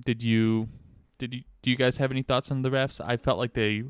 did 0.05 0.21
you 0.21 0.69
did 1.17 1.33
you 1.33 1.43
do 1.62 1.69
you 1.69 1.77
guys 1.77 1.98
have 1.98 2.12
any 2.12 2.24
thoughts 2.24 2.51
on 2.51 2.62
the 2.62 2.69
refs? 2.69 3.01
I 3.03 3.17
felt 3.17 3.39
like 3.39 3.53
they 3.53 3.83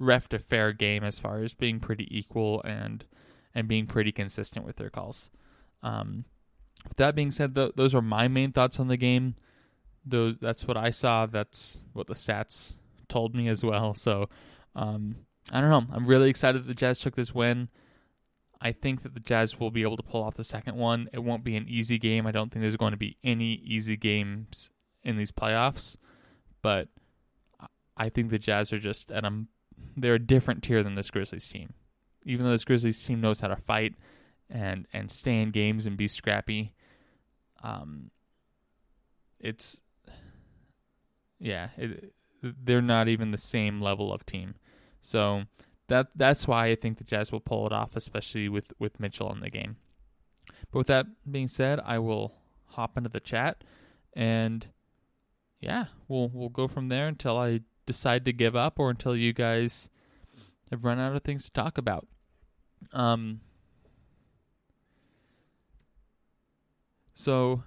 refed 0.00 0.32
a 0.32 0.38
fair 0.38 0.72
game 0.72 1.04
as 1.04 1.18
far 1.18 1.42
as 1.42 1.54
being 1.54 1.80
pretty 1.80 2.06
equal 2.16 2.62
and 2.62 3.04
and 3.54 3.68
being 3.68 3.86
pretty 3.86 4.12
consistent 4.12 4.64
with 4.64 4.76
their 4.76 4.90
calls. 4.90 5.28
Um, 5.82 6.24
with 6.86 6.96
that 6.96 7.14
being 7.14 7.30
said, 7.30 7.54
th- 7.54 7.72
those 7.76 7.94
are 7.94 8.02
my 8.02 8.28
main 8.28 8.52
thoughts 8.52 8.78
on 8.78 8.88
the 8.88 8.96
game. 8.96 9.34
Those 10.04 10.38
that's 10.38 10.66
what 10.66 10.76
I 10.76 10.90
saw. 10.90 11.26
That's 11.26 11.84
what 11.92 12.06
the 12.06 12.14
stats 12.14 12.74
told 13.10 13.34
me 13.34 13.48
as 13.48 13.62
well. 13.64 13.92
So 13.94 14.28
um, 14.74 15.16
I 15.50 15.60
don't 15.60 15.70
know. 15.70 15.94
I'm 15.94 16.06
really 16.06 16.30
excited 16.30 16.62
that 16.62 16.68
the 16.68 16.74
Jazz 16.74 17.00
took 17.00 17.16
this 17.16 17.34
win. 17.34 17.68
I 18.60 18.72
think 18.72 19.02
that 19.02 19.14
the 19.14 19.20
Jazz 19.20 19.58
will 19.58 19.70
be 19.70 19.82
able 19.82 19.96
to 19.96 20.02
pull 20.02 20.22
off 20.22 20.34
the 20.34 20.44
second 20.44 20.76
one. 20.76 21.08
It 21.12 21.20
won't 21.20 21.44
be 21.44 21.56
an 21.56 21.66
easy 21.68 21.98
game. 21.98 22.26
I 22.26 22.30
don't 22.30 22.52
think 22.52 22.62
there's 22.62 22.76
going 22.76 22.92
to 22.92 22.98
be 22.98 23.16
any 23.24 23.54
easy 23.64 23.96
games 23.96 24.70
in 25.02 25.16
these 25.16 25.32
playoffs, 25.32 25.96
but 26.60 26.88
I 27.96 28.10
think 28.10 28.30
the 28.30 28.38
Jazz 28.38 28.72
are 28.72 28.78
just 28.78 29.10
at 29.10 29.24
a 29.24 29.44
they're 29.96 30.14
a 30.14 30.18
different 30.18 30.62
tier 30.62 30.82
than 30.82 30.94
this 30.94 31.10
Grizzlies 31.10 31.48
team. 31.48 31.72
Even 32.24 32.44
though 32.44 32.52
this 32.52 32.64
Grizzlies 32.64 33.02
team 33.02 33.20
knows 33.20 33.40
how 33.40 33.48
to 33.48 33.56
fight 33.56 33.94
and 34.50 34.86
and 34.92 35.10
stay 35.10 35.40
in 35.40 35.50
games 35.52 35.86
and 35.86 35.96
be 35.96 36.06
scrappy, 36.06 36.74
um, 37.62 38.10
it's 39.38 39.80
yeah, 41.38 41.68
it, 41.78 42.12
they're 42.42 42.82
not 42.82 43.08
even 43.08 43.30
the 43.30 43.38
same 43.38 43.80
level 43.80 44.12
of 44.12 44.24
team. 44.26 44.54
So 45.00 45.44
that 45.88 46.08
that's 46.14 46.46
why 46.46 46.66
I 46.66 46.74
think 46.74 46.98
the 46.98 47.04
Jazz 47.04 47.32
will 47.32 47.40
pull 47.40 47.66
it 47.66 47.72
off, 47.72 47.96
especially 47.96 48.48
with 48.48 48.72
with 48.78 49.00
Mitchell 49.00 49.32
in 49.32 49.40
the 49.40 49.50
game. 49.50 49.76
But 50.70 50.78
with 50.78 50.86
that 50.88 51.06
being 51.30 51.48
said, 51.48 51.80
I 51.84 51.98
will 51.98 52.34
hop 52.66 52.96
into 52.96 53.08
the 53.08 53.20
chat, 53.20 53.64
and 54.14 54.66
yeah, 55.60 55.86
we'll 56.08 56.30
we'll 56.32 56.48
go 56.48 56.68
from 56.68 56.88
there 56.88 57.08
until 57.08 57.38
I 57.38 57.60
decide 57.86 58.24
to 58.24 58.32
give 58.32 58.56
up, 58.56 58.78
or 58.78 58.90
until 58.90 59.16
you 59.16 59.32
guys 59.32 59.88
have 60.70 60.84
run 60.84 61.00
out 61.00 61.16
of 61.16 61.22
things 61.22 61.44
to 61.44 61.52
talk 61.52 61.78
about. 61.78 62.06
Um. 62.92 63.40
So. 67.14 67.62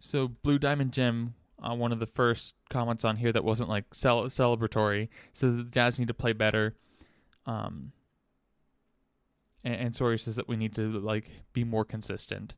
So 0.00 0.28
Blue 0.28 0.58
Diamond 0.58 0.92
Gym 0.92 1.34
uh, 1.62 1.74
one 1.74 1.92
of 1.92 1.98
the 1.98 2.06
first 2.06 2.54
comments 2.70 3.04
on 3.04 3.16
here 3.16 3.32
that 3.32 3.44
wasn't 3.44 3.68
like 3.68 3.92
cel- 3.92 4.24
celebratory 4.24 5.08
says 5.32 5.56
that 5.56 5.64
the 5.64 5.70
Jazz 5.70 5.98
need 5.98 6.08
to 6.08 6.14
play 6.14 6.32
better. 6.32 6.76
Um, 7.46 7.92
and, 9.64 9.74
and 9.74 10.20
says 10.20 10.36
that 10.36 10.48
we 10.48 10.56
need 10.56 10.74
to 10.74 10.98
like 11.00 11.30
be 11.52 11.64
more 11.64 11.84
consistent. 11.84 12.54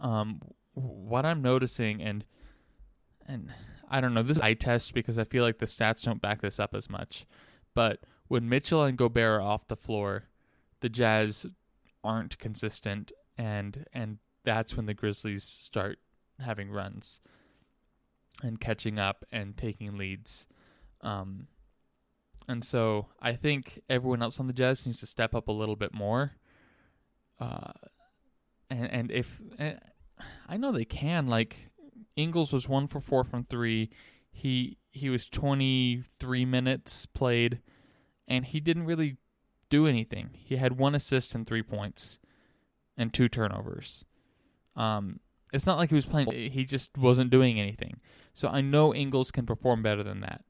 Um, 0.00 0.40
what 0.74 1.26
I'm 1.26 1.42
noticing 1.42 2.02
and 2.02 2.24
and 3.26 3.52
I 3.88 4.00
don't 4.00 4.14
know 4.14 4.22
this 4.22 4.40
I 4.40 4.54
test 4.54 4.94
because 4.94 5.18
I 5.18 5.24
feel 5.24 5.44
like 5.44 5.58
the 5.58 5.66
stats 5.66 6.04
don't 6.04 6.22
back 6.22 6.40
this 6.40 6.58
up 6.58 6.74
as 6.74 6.88
much, 6.88 7.26
but 7.74 8.00
when 8.28 8.48
Mitchell 8.48 8.82
and 8.82 8.96
Gobert 8.96 9.40
are 9.40 9.40
off 9.40 9.68
the 9.68 9.76
floor, 9.76 10.24
the 10.80 10.88
Jazz 10.88 11.46
aren't 12.02 12.38
consistent 12.38 13.12
and 13.36 13.84
and 13.92 14.18
that's 14.44 14.76
when 14.76 14.86
the 14.86 14.94
Grizzlies 14.94 15.44
start 15.44 15.98
having 16.40 16.70
runs 16.70 17.20
and 18.42 18.60
catching 18.60 18.98
up 18.98 19.24
and 19.30 19.56
taking 19.56 19.96
leads. 19.96 20.46
Um, 21.00 21.48
and 22.48 22.64
so 22.64 23.06
I 23.20 23.34
think 23.34 23.80
everyone 23.88 24.22
else 24.22 24.40
on 24.40 24.46
the 24.46 24.52
Jazz 24.52 24.84
needs 24.86 25.00
to 25.00 25.06
step 25.06 25.34
up 25.34 25.48
a 25.48 25.52
little 25.52 25.76
bit 25.76 25.94
more. 25.94 26.32
Uh, 27.38 27.72
and 28.70 28.90
and 28.90 29.10
if 29.10 29.40
and 29.58 29.78
I 30.48 30.56
know 30.56 30.72
they 30.72 30.84
can, 30.84 31.26
like 31.26 31.56
Ingles 32.16 32.52
was 32.52 32.68
one 32.68 32.86
for 32.86 33.00
four 33.00 33.24
from 33.24 33.44
three. 33.44 33.90
He 34.30 34.78
he 34.90 35.08
was 35.08 35.26
twenty 35.26 36.02
three 36.18 36.44
minutes 36.44 37.06
played, 37.06 37.60
and 38.28 38.44
he 38.44 38.60
didn't 38.60 38.86
really 38.86 39.16
do 39.70 39.86
anything. 39.86 40.30
He 40.34 40.56
had 40.56 40.78
one 40.78 40.94
assist 40.94 41.34
and 41.34 41.46
three 41.46 41.62
points, 41.62 42.18
and 42.96 43.12
two 43.12 43.28
turnovers. 43.28 44.04
Um, 44.76 45.20
it's 45.52 45.66
not 45.66 45.76
like 45.76 45.90
he 45.90 45.94
was 45.94 46.06
playing. 46.06 46.30
He 46.30 46.64
just 46.64 46.96
wasn't 46.96 47.30
doing 47.30 47.60
anything. 47.60 48.00
So 48.32 48.48
I 48.48 48.60
know 48.60 48.94
Ingles 48.94 49.30
can 49.30 49.44
perform 49.46 49.82
better 49.82 50.02
than 50.02 50.20
that. 50.20 50.44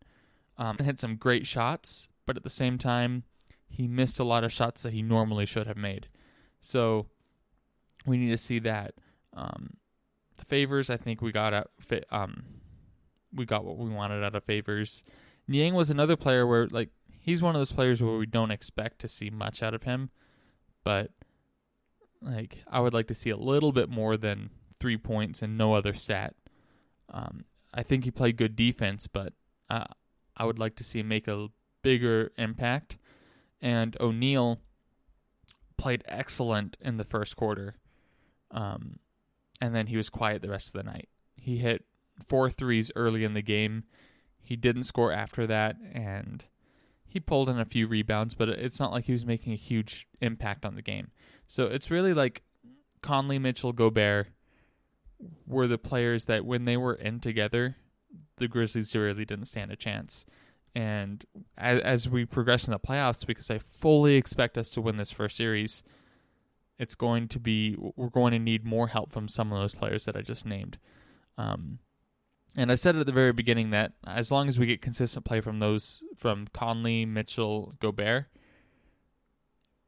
Um, 0.57 0.79
had 0.79 1.01
some 1.01 1.17
great 1.17 1.47
shots, 1.47 2.09
but 2.25 2.37
at 2.37 2.45
the 2.45 2.51
same 2.51 2.79
time, 2.79 3.25
he 3.69 3.89
missed 3.89 4.21
a 4.21 4.25
lot 4.25 4.45
of 4.45 4.53
shots 4.53 4.83
that 4.83 4.93
he 4.93 5.03
normally 5.03 5.47
should 5.47 5.67
have 5.67 5.77
made. 5.77 6.09
So 6.61 7.07
we 8.07 8.17
need 8.17 8.31
to 8.31 8.39
see 8.39 8.61
that. 8.61 8.95
Um, 9.35 9.77
the 10.37 10.45
Favors, 10.45 10.91
I 10.91 10.97
think 10.97 11.21
we 11.21 11.33
got 11.33 11.53
out. 11.53 11.71
Um, 12.11 12.45
we 13.35 13.45
got 13.45 13.65
what 13.65 13.79
we 13.79 13.91
wanted 13.91 14.23
out 14.23 14.37
of 14.37 14.45
Favors. 14.45 15.03
Niang 15.49 15.75
was 15.75 15.91
another 15.91 16.17
player 16.17 16.47
where 16.47 16.69
like 16.69 16.91
he's 17.19 17.43
one 17.43 17.57
of 17.57 17.61
those 17.61 17.73
players 17.73 18.03
where 18.03 18.17
we 18.17 18.27
don't 18.27 18.51
expect 18.51 19.01
to 19.01 19.09
see 19.09 19.31
much 19.31 19.63
out 19.63 19.75
of 19.75 19.83
him, 19.83 20.11
but 20.85 21.11
like 22.21 22.63
I 22.71 22.81
would 22.81 22.95
like 22.95 23.09
to 23.09 23.15
see 23.15 23.31
a 23.31 23.37
little 23.37 23.73
bit 23.73 23.89
more 23.89 24.17
than 24.17 24.51
three 24.83 24.97
points 24.97 25.43
and 25.43 25.57
no 25.57 25.75
other 25.75 25.95
stat. 25.95 26.35
Um, 27.09 27.45
I 27.73 27.85
think 27.85 28.03
he 28.03 28.11
played 28.11 28.37
good 28.37 28.57
defense, 28.57 29.07
but 29.07 29.33
uh, 29.71 29.85
I 30.37 30.45
would 30.45 30.59
like 30.59 30.75
to 30.77 30.85
see 30.85 30.99
him 30.99 31.09
make 31.09 31.29
a 31.29 31.49
bigger 31.83 32.33
impact. 32.37 32.99
And 33.61 33.97
O'Neale 34.01 34.59
played 35.77 36.03
excellent 36.07 36.77
in 36.81 36.97
the 36.97 37.05
first 37.05 37.37
quarter, 37.37 37.77
um, 38.51 38.99
and 39.61 39.73
then 39.73 39.87
he 39.87 39.97
was 39.97 40.11
quiet 40.11 40.43
the 40.43 40.51
rest 40.51 40.67
of 40.67 40.73
the 40.73 40.91
night. 40.91 41.09
He 41.37 41.59
hit 41.59 41.85
four 42.27 42.51
threes 42.51 42.91
early 42.97 43.23
in 43.23 43.35
the 43.35 43.43
game. 43.43 43.85
He 44.41 44.57
didn't 44.57 44.83
score 44.83 45.13
after 45.13 45.47
that, 45.47 45.77
and 45.95 46.45
he 47.07 47.21
pulled 47.21 47.49
in 47.49 47.61
a 47.61 47.65
few 47.65 47.87
rebounds, 47.87 48.35
but 48.35 48.49
it's 48.49 48.81
not 48.81 48.91
like 48.91 49.05
he 49.05 49.13
was 49.13 49.25
making 49.25 49.53
a 49.53 49.57
huge 49.57 50.09
impact 50.21 50.65
on 50.65 50.75
the 50.75 50.83
game. 50.83 51.13
So 51.47 51.67
it's 51.67 51.89
really 51.89 52.15
like 52.15 52.43
Conley, 53.01 53.39
Mitchell, 53.39 53.73
Gobert 53.73 54.27
were 55.47 55.67
the 55.67 55.79
players 55.79 56.27
that 56.27 56.45
when 56.45 56.65
they 56.65 56.77
were 56.77 56.95
in 56.95 57.21
together, 57.21 57.77
the 58.37 58.49
Grizzlies 58.49 58.95
really 58.95 59.25
didn't 59.25 59.47
stand 59.47 59.71
a 59.71 59.77
chance. 59.77 60.27
And 60.75 61.25
as, 61.57 61.81
as 61.81 62.09
we 62.09 62.25
progress 62.25 62.67
in 62.67 62.73
the 62.73 62.79
playoffs, 62.79 63.27
because 63.27 63.51
I 63.51 63.59
fully 63.59 64.17
expect 64.17 64.57
us 64.57 64.71
to 64.71 64.81
win 64.81 64.97
this 64.97 65.11
first 65.11 65.37
series, 65.37 65.83
it's 66.79 66.95
going 66.95 67.29
to 67.29 67.39
be 67.39 67.77
we're 67.79 68.09
going 68.09 68.33
to 68.33 68.39
need 68.39 68.65
more 68.65 68.89
help 68.89 69.13
from 69.13 69.29
some 69.29 69.53
of 69.53 69.61
those 69.61 69.75
players 69.75 70.05
that 70.07 70.17
I 70.17 70.23
just 70.23 70.47
named. 70.47 70.79
Um, 71.37 71.79
and 72.57 72.73
I 72.73 72.75
said 72.75 72.97
at 72.97 73.07
the 73.07 73.13
very 73.13 73.33
beginning 73.33 73.71
that 73.71 73.93
as 74.07 74.31
long 74.31 74.49
as 74.49 74.59
we 74.59 74.67
get 74.67 74.83
consistent 74.83 75.25
play 75.25 75.41
from 75.41 75.59
those 75.59 76.03
from 76.17 76.49
Conley, 76.53 77.07
Mitchell, 77.07 77.75
Gobert, 77.81 78.27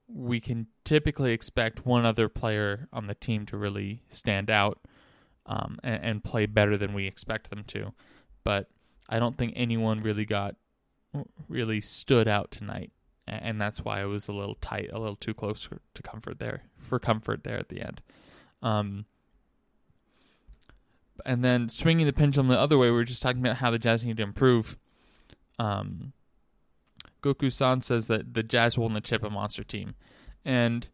we 0.06 0.40
can 0.40 0.66
typically 0.84 1.32
expect 1.32 1.86
one 1.86 2.04
other 2.04 2.28
player 2.28 2.88
on 2.92 3.06
the 3.06 3.14
team 3.14 3.46
to 3.46 3.56
really 3.56 4.02
stand 4.08 4.50
out 4.50 4.78
um, 5.46 5.78
and, 5.82 6.04
and, 6.04 6.24
play 6.24 6.46
better 6.46 6.76
than 6.76 6.94
we 6.94 7.06
expect 7.06 7.50
them 7.50 7.64
to. 7.64 7.92
But 8.44 8.68
I 9.08 9.18
don't 9.18 9.36
think 9.36 9.52
anyone 9.56 10.02
really 10.02 10.24
got 10.24 10.56
really 11.48 11.80
stood 11.80 12.26
out 12.26 12.50
tonight, 12.50 12.92
and 13.26 13.60
that's 13.60 13.80
why 13.80 14.02
it 14.02 14.06
was 14.06 14.28
a 14.28 14.32
little 14.32 14.56
tight, 14.56 14.90
a 14.92 14.98
little 14.98 15.16
too 15.16 15.34
close 15.34 15.68
to 15.94 16.02
comfort 16.02 16.38
there 16.38 16.62
for 16.78 16.98
comfort 16.98 17.44
there 17.44 17.58
at 17.58 17.68
the 17.68 17.82
end. 17.82 18.02
Um, 18.62 19.04
and 21.24 21.44
then 21.44 21.68
swinging 21.68 22.06
the 22.06 22.12
pendulum 22.12 22.48
the 22.48 22.58
other 22.58 22.78
way, 22.78 22.88
we 22.88 22.96
were 22.96 23.04
just 23.04 23.22
talking 23.22 23.40
about 23.40 23.58
how 23.58 23.70
the 23.70 23.78
Jazz 23.78 24.04
need 24.04 24.16
to 24.16 24.22
improve. 24.22 24.76
Um, 25.58 26.12
Goku 27.22 27.52
San 27.52 27.80
says 27.80 28.08
that 28.08 28.34
the 28.34 28.42
Jazz 28.42 28.76
will 28.76 28.90
chip 29.00 29.22
a 29.22 29.30
monster 29.30 29.64
team, 29.64 29.94
and 30.44 30.88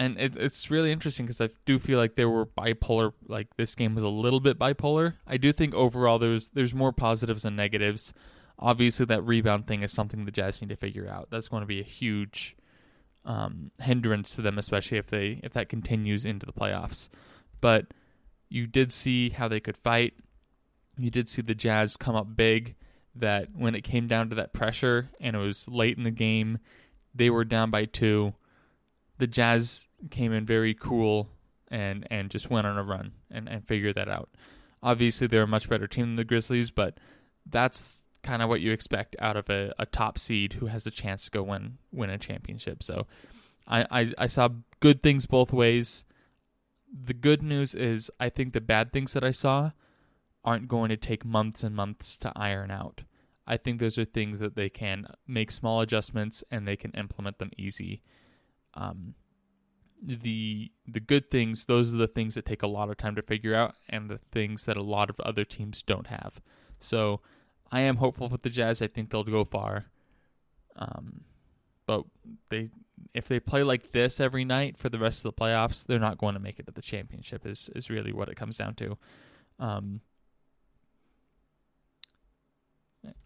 and 0.00 0.18
it, 0.18 0.34
it's 0.34 0.70
really 0.70 0.90
interesting 0.90 1.26
because 1.26 1.42
I 1.42 1.50
do 1.66 1.78
feel 1.78 1.98
like 1.98 2.14
there 2.14 2.30
were 2.30 2.46
bipolar. 2.46 3.12
Like 3.28 3.54
this 3.58 3.74
game 3.74 3.94
was 3.94 4.02
a 4.02 4.08
little 4.08 4.40
bit 4.40 4.58
bipolar. 4.58 5.16
I 5.26 5.36
do 5.36 5.52
think 5.52 5.74
overall 5.74 6.18
there's 6.18 6.48
there's 6.48 6.74
more 6.74 6.90
positives 6.90 7.42
than 7.42 7.54
negatives. 7.54 8.14
Obviously, 8.58 9.04
that 9.06 9.22
rebound 9.22 9.66
thing 9.66 9.82
is 9.82 9.92
something 9.92 10.24
the 10.24 10.30
Jazz 10.30 10.62
need 10.62 10.70
to 10.70 10.76
figure 10.76 11.06
out. 11.06 11.28
That's 11.30 11.48
going 11.48 11.60
to 11.60 11.66
be 11.66 11.80
a 11.80 11.84
huge 11.84 12.56
um, 13.26 13.72
hindrance 13.78 14.34
to 14.36 14.42
them, 14.42 14.56
especially 14.56 14.96
if 14.96 15.08
they 15.08 15.38
if 15.42 15.52
that 15.52 15.68
continues 15.68 16.24
into 16.24 16.46
the 16.46 16.52
playoffs. 16.52 17.10
But 17.60 17.88
you 18.48 18.66
did 18.66 18.92
see 18.92 19.28
how 19.28 19.48
they 19.48 19.60
could 19.60 19.76
fight. 19.76 20.14
You 20.96 21.10
did 21.10 21.28
see 21.28 21.42
the 21.42 21.54
Jazz 21.54 21.98
come 21.98 22.16
up 22.16 22.34
big. 22.34 22.74
That 23.14 23.48
when 23.54 23.74
it 23.74 23.82
came 23.82 24.06
down 24.06 24.30
to 24.30 24.36
that 24.36 24.54
pressure 24.54 25.10
and 25.20 25.36
it 25.36 25.40
was 25.40 25.68
late 25.68 25.98
in 25.98 26.04
the 26.04 26.10
game, 26.10 26.58
they 27.14 27.28
were 27.28 27.44
down 27.44 27.70
by 27.70 27.84
two 27.84 28.32
the 29.20 29.26
Jazz 29.26 29.86
came 30.10 30.32
in 30.32 30.46
very 30.46 30.74
cool 30.74 31.28
and 31.68 32.06
and 32.10 32.30
just 32.30 32.50
went 32.50 32.66
on 32.66 32.76
a 32.76 32.82
run 32.82 33.12
and, 33.30 33.48
and 33.48 33.66
figured 33.66 33.94
that 33.94 34.08
out. 34.08 34.30
Obviously, 34.82 35.26
they're 35.26 35.42
a 35.42 35.46
much 35.46 35.68
better 35.68 35.86
team 35.86 36.06
than 36.06 36.16
the 36.16 36.24
Grizzlies, 36.24 36.70
but 36.70 36.98
that's 37.46 38.02
kind 38.22 38.42
of 38.42 38.48
what 38.48 38.60
you 38.60 38.72
expect 38.72 39.14
out 39.18 39.36
of 39.36 39.48
a, 39.48 39.72
a 39.78 39.86
top 39.86 40.18
seed 40.18 40.54
who 40.54 40.66
has 40.66 40.86
a 40.86 40.90
chance 40.90 41.26
to 41.26 41.30
go 41.30 41.42
win 41.42 41.78
win 41.92 42.10
a 42.10 42.18
championship. 42.18 42.82
So 42.82 43.06
I, 43.68 43.86
I, 43.90 44.12
I 44.18 44.26
saw 44.26 44.48
good 44.80 45.02
things 45.02 45.26
both 45.26 45.52
ways. 45.52 46.04
The 46.92 47.14
good 47.14 47.42
news 47.42 47.74
is 47.74 48.10
I 48.18 48.30
think 48.30 48.52
the 48.52 48.60
bad 48.60 48.92
things 48.92 49.12
that 49.12 49.22
I 49.22 49.30
saw 49.30 49.70
aren't 50.42 50.68
going 50.68 50.88
to 50.88 50.96
take 50.96 51.24
months 51.24 51.62
and 51.62 51.76
months 51.76 52.16
to 52.16 52.32
iron 52.34 52.70
out. 52.70 53.02
I 53.46 53.58
think 53.58 53.78
those 53.78 53.98
are 53.98 54.04
things 54.04 54.40
that 54.40 54.56
they 54.56 54.70
can 54.70 55.06
make 55.26 55.50
small 55.50 55.82
adjustments 55.82 56.42
and 56.50 56.66
they 56.66 56.76
can 56.76 56.92
implement 56.92 57.38
them 57.38 57.50
easy 57.58 58.02
um, 58.74 59.14
the 60.02 60.70
the 60.86 61.00
good 61.00 61.30
things 61.30 61.66
those 61.66 61.94
are 61.94 61.98
the 61.98 62.06
things 62.06 62.34
that 62.34 62.46
take 62.46 62.62
a 62.62 62.66
lot 62.66 62.88
of 62.88 62.96
time 62.96 63.14
to 63.14 63.22
figure 63.22 63.54
out 63.54 63.74
and 63.88 64.08
the 64.08 64.18
things 64.32 64.64
that 64.64 64.76
a 64.76 64.82
lot 64.82 65.10
of 65.10 65.20
other 65.20 65.44
teams 65.44 65.82
don't 65.82 66.06
have. 66.06 66.40
So 66.78 67.20
i 67.72 67.80
am 67.80 67.96
hopeful 67.96 68.28
with 68.28 68.42
the 68.42 68.50
jazz. 68.50 68.82
I 68.82 68.88
think 68.88 69.10
they'll 69.10 69.22
go 69.24 69.44
far. 69.44 69.86
Um, 70.76 71.22
but 71.86 72.04
they 72.48 72.70
if 73.14 73.28
they 73.28 73.40
play 73.40 73.62
like 73.62 73.92
this 73.92 74.20
every 74.20 74.44
night 74.44 74.78
for 74.78 74.88
the 74.88 74.98
rest 74.98 75.24
of 75.24 75.34
the 75.34 75.40
playoffs 75.40 75.84
they're 75.84 75.98
not 75.98 76.18
going 76.18 76.34
to 76.34 76.40
make 76.40 76.58
it 76.58 76.66
to 76.66 76.72
the 76.72 76.82
championship 76.82 77.46
is 77.46 77.68
is 77.74 77.90
really 77.90 78.12
what 78.12 78.28
it 78.28 78.36
comes 78.36 78.56
down 78.56 78.74
to. 78.76 78.96
Um, 79.58 80.00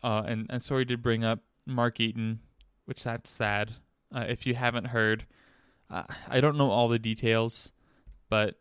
uh, 0.02 0.22
and 0.26 0.46
and 0.50 0.62
sorry 0.62 0.86
to 0.86 0.96
bring 0.96 1.22
up 1.24 1.40
mark 1.66 2.00
eaton 2.00 2.40
which 2.84 3.04
that's 3.04 3.30
sad 3.30 3.74
uh, 4.14 4.24
if 4.28 4.46
you 4.46 4.54
haven't 4.54 4.86
heard, 4.86 5.26
uh, 5.90 6.04
I 6.28 6.40
don't 6.40 6.56
know 6.56 6.70
all 6.70 6.88
the 6.88 6.98
details, 6.98 7.72
but 8.30 8.56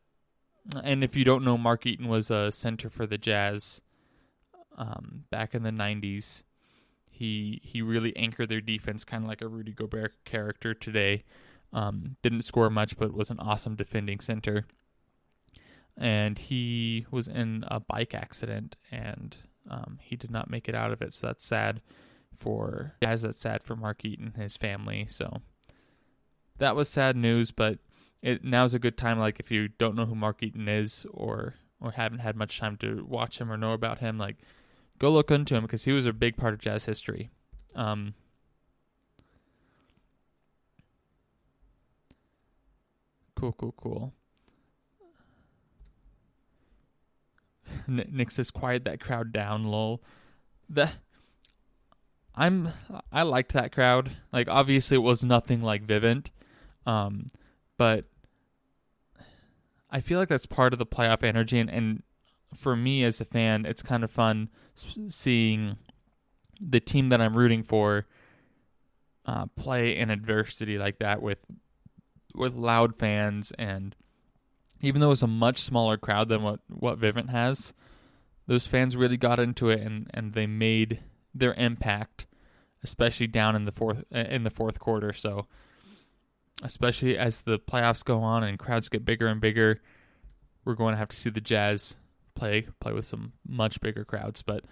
and 0.84 1.04
if 1.04 1.16
you 1.16 1.24
don't 1.24 1.44
know, 1.44 1.58
Mark 1.58 1.86
Eaton 1.86 2.08
was 2.08 2.32
a 2.32 2.52
center 2.52 2.90
for 2.90 3.06
the 3.06 3.18
Jazz 3.18 3.82
um, 4.78 5.26
back 5.30 5.54
in 5.54 5.64
the 5.64 5.72
'90s. 5.72 6.44
He 7.10 7.62
he 7.64 7.82
really 7.82 8.16
anchored 8.16 8.50
their 8.50 8.62
defense, 8.62 9.04
kind 9.04 9.24
of 9.24 9.30
like 9.30 9.42
a 9.42 9.48
Rudy 9.48 9.74
Gobert 9.74 10.16
character 10.26 10.74
today. 10.74 11.24
Um, 11.72 12.18
didn't 12.22 12.44
score 12.44 12.70
much, 12.70 12.98
but 12.98 13.14
was 13.14 13.30
an 13.30 13.40
awesome 13.40 13.76
defending 13.76 14.20
center. 14.20 14.66
And 15.96 16.40
he 16.40 17.06
was 17.12 17.28
in 17.28 17.66
a 17.68 17.80
bike 17.80 18.16
accident, 18.16 18.76
and 18.92 19.38
um, 19.70 20.00
he 20.02 20.16
did 20.16 20.32
not 20.32 20.50
make 20.50 20.68
it 20.68 20.76
out 20.76 20.92
of 20.92 21.02
it. 21.02 21.14
So 21.14 21.28
that's 21.28 21.46
sad 21.46 21.82
for 22.38 22.94
guys. 23.02 23.22
That's 23.22 23.40
sad 23.40 23.64
for 23.64 23.76
Mark 23.76 24.04
Eaton, 24.06 24.34
his 24.38 24.58
family. 24.58 25.06
So 25.10 25.42
that 26.58 26.76
was 26.76 26.90
sad 26.90 27.16
news, 27.16 27.52
but 27.52 27.80
it 28.22 28.44
now's 28.44 28.74
a 28.74 28.80
good 28.80 28.98
time. 28.98 29.20
Like 29.20 29.40
if 29.40 29.52
you 29.52 29.68
don't 29.68 29.96
know 29.96 30.06
who 30.06 30.16
Mark 30.16 30.42
Eaton 30.44 30.68
is, 30.68 31.06
or 31.12 31.56
or 31.82 31.92
haven't 31.92 32.20
had 32.20 32.36
much 32.36 32.60
time 32.60 32.78
to 32.78 33.06
watch 33.08 33.40
him 33.40 33.52
or 33.52 33.58
know 33.58 33.74
about 33.74 34.00
him, 34.00 34.18
like 34.18 34.38
go 35.00 35.10
look 35.10 35.32
into 35.32 35.56
him 35.56 35.64
because 35.64 35.84
he 35.84 35.92
was 35.92 36.06
a 36.06 36.14
big 36.14 36.38
part 36.38 36.54
of 36.54 36.60
jazz 36.60 36.86
history. 36.86 37.30
Um, 37.76 38.14
cool, 43.36 43.54
cool, 43.54 43.74
cool. 43.78 44.14
Nick 47.88 48.32
says, 48.32 48.52
"Quiet 48.52 48.86
that 48.86 49.00
crowd 49.00 49.32
down, 49.32 49.66
lol." 49.66 50.02
The 50.70 50.90
I'm 52.36 52.70
I 53.12 53.24
liked 53.24 53.54
that 53.54 53.72
crowd. 53.72 54.12
Like 54.32 54.48
obviously 54.48 54.96
it 54.96 55.02
was 55.02 55.24
nothing 55.24 55.62
like 55.62 55.86
Vivint, 55.86 56.28
um, 56.86 57.32
but 57.78 58.06
I 59.90 60.00
feel 60.00 60.20
like 60.20 60.30
that's 60.30 60.48
part 60.48 60.74
of 60.74 60.80
the 60.80 60.86
playoff 60.86 61.24
energy, 61.24 61.60
and, 61.60 61.70
and 61.70 62.04
for 62.56 62.76
me 62.76 63.04
as 63.04 63.22
a 63.22 63.26
fan, 63.26 63.66
it's 63.66 63.84
kind 63.84 64.04
of 64.04 64.12
fun 64.12 64.50
seeing 65.08 65.78
the 66.60 66.80
team 66.80 67.10
that 67.10 67.22
I'm 67.22 67.38
rooting 67.38 67.64
for 67.64 68.06
uh, 69.26 69.46
play 69.56 69.96
in 69.98 70.10
adversity 70.10 70.78
like 70.78 71.00
that 71.00 71.22
with 71.22 71.40
with 72.36 72.56
loud 72.56 72.96
fans 72.96 73.52
and 73.60 73.96
even 74.82 75.00
though 75.00 75.12
it's 75.12 75.22
a 75.22 75.28
much 75.28 75.60
smaller 75.60 75.98
crowd 75.98 76.28
than 76.28 76.42
what 76.44 76.60
what 76.68 77.00
Vivint 77.00 77.30
has, 77.30 77.74
those 78.48 78.68
fans 78.68 78.98
really 78.98 79.18
got 79.18 79.40
into 79.40 79.70
it 79.70 79.80
and 79.80 80.10
and 80.14 80.34
they 80.34 80.46
made 80.48 81.00
their 81.34 81.54
impact, 81.56 82.26
especially 82.84 83.28
down 83.28 83.56
in 83.56 83.66
the 83.66 83.72
fourth 83.72 84.04
in 84.12 84.44
the 84.44 84.50
fourth 84.50 84.80
quarter. 84.80 85.14
So 85.14 85.48
especially 86.62 87.18
as 87.18 87.42
the 87.42 87.60
playoffs 87.60 88.04
go 88.04 88.20
on 88.20 88.44
and 88.44 88.60
crowds 88.60 88.90
get 88.90 89.06
bigger 89.06 89.28
and 89.28 89.42
bigger, 89.42 89.82
we're 90.66 90.76
going 90.76 90.94
to 90.94 90.98
have 90.98 91.10
to 91.10 91.16
see 91.16 91.30
the 91.30 91.42
Jazz 91.42 91.98
play 92.36 92.68
play 92.80 92.94
with 92.94 93.06
some 93.06 93.34
much 93.48 93.82
bigger 93.82 94.06
crowds. 94.06 94.42
But 94.42 94.64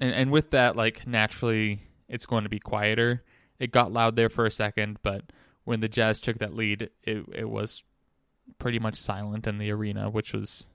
and 0.00 0.14
and 0.14 0.30
with 0.30 0.50
that, 0.50 0.76
like 0.76 1.06
naturally, 1.06 1.82
it's 2.08 2.26
going 2.26 2.44
to 2.44 2.50
be 2.50 2.58
quieter. 2.58 3.22
It 3.58 3.72
got 3.72 3.92
loud 3.92 4.16
there 4.16 4.28
for 4.28 4.44
a 4.44 4.50
second, 4.50 4.98
but 5.02 5.22
when 5.64 5.80
the 5.80 5.88
Jazz 5.88 6.20
took 6.20 6.38
that 6.38 6.54
lead, 6.54 6.90
it 7.02 7.24
it 7.32 7.48
was 7.48 7.82
pretty 8.58 8.78
much 8.78 8.96
silent 8.96 9.46
in 9.46 9.58
the 9.58 9.70
arena, 9.70 10.10
which 10.10 10.32
was 10.32 10.66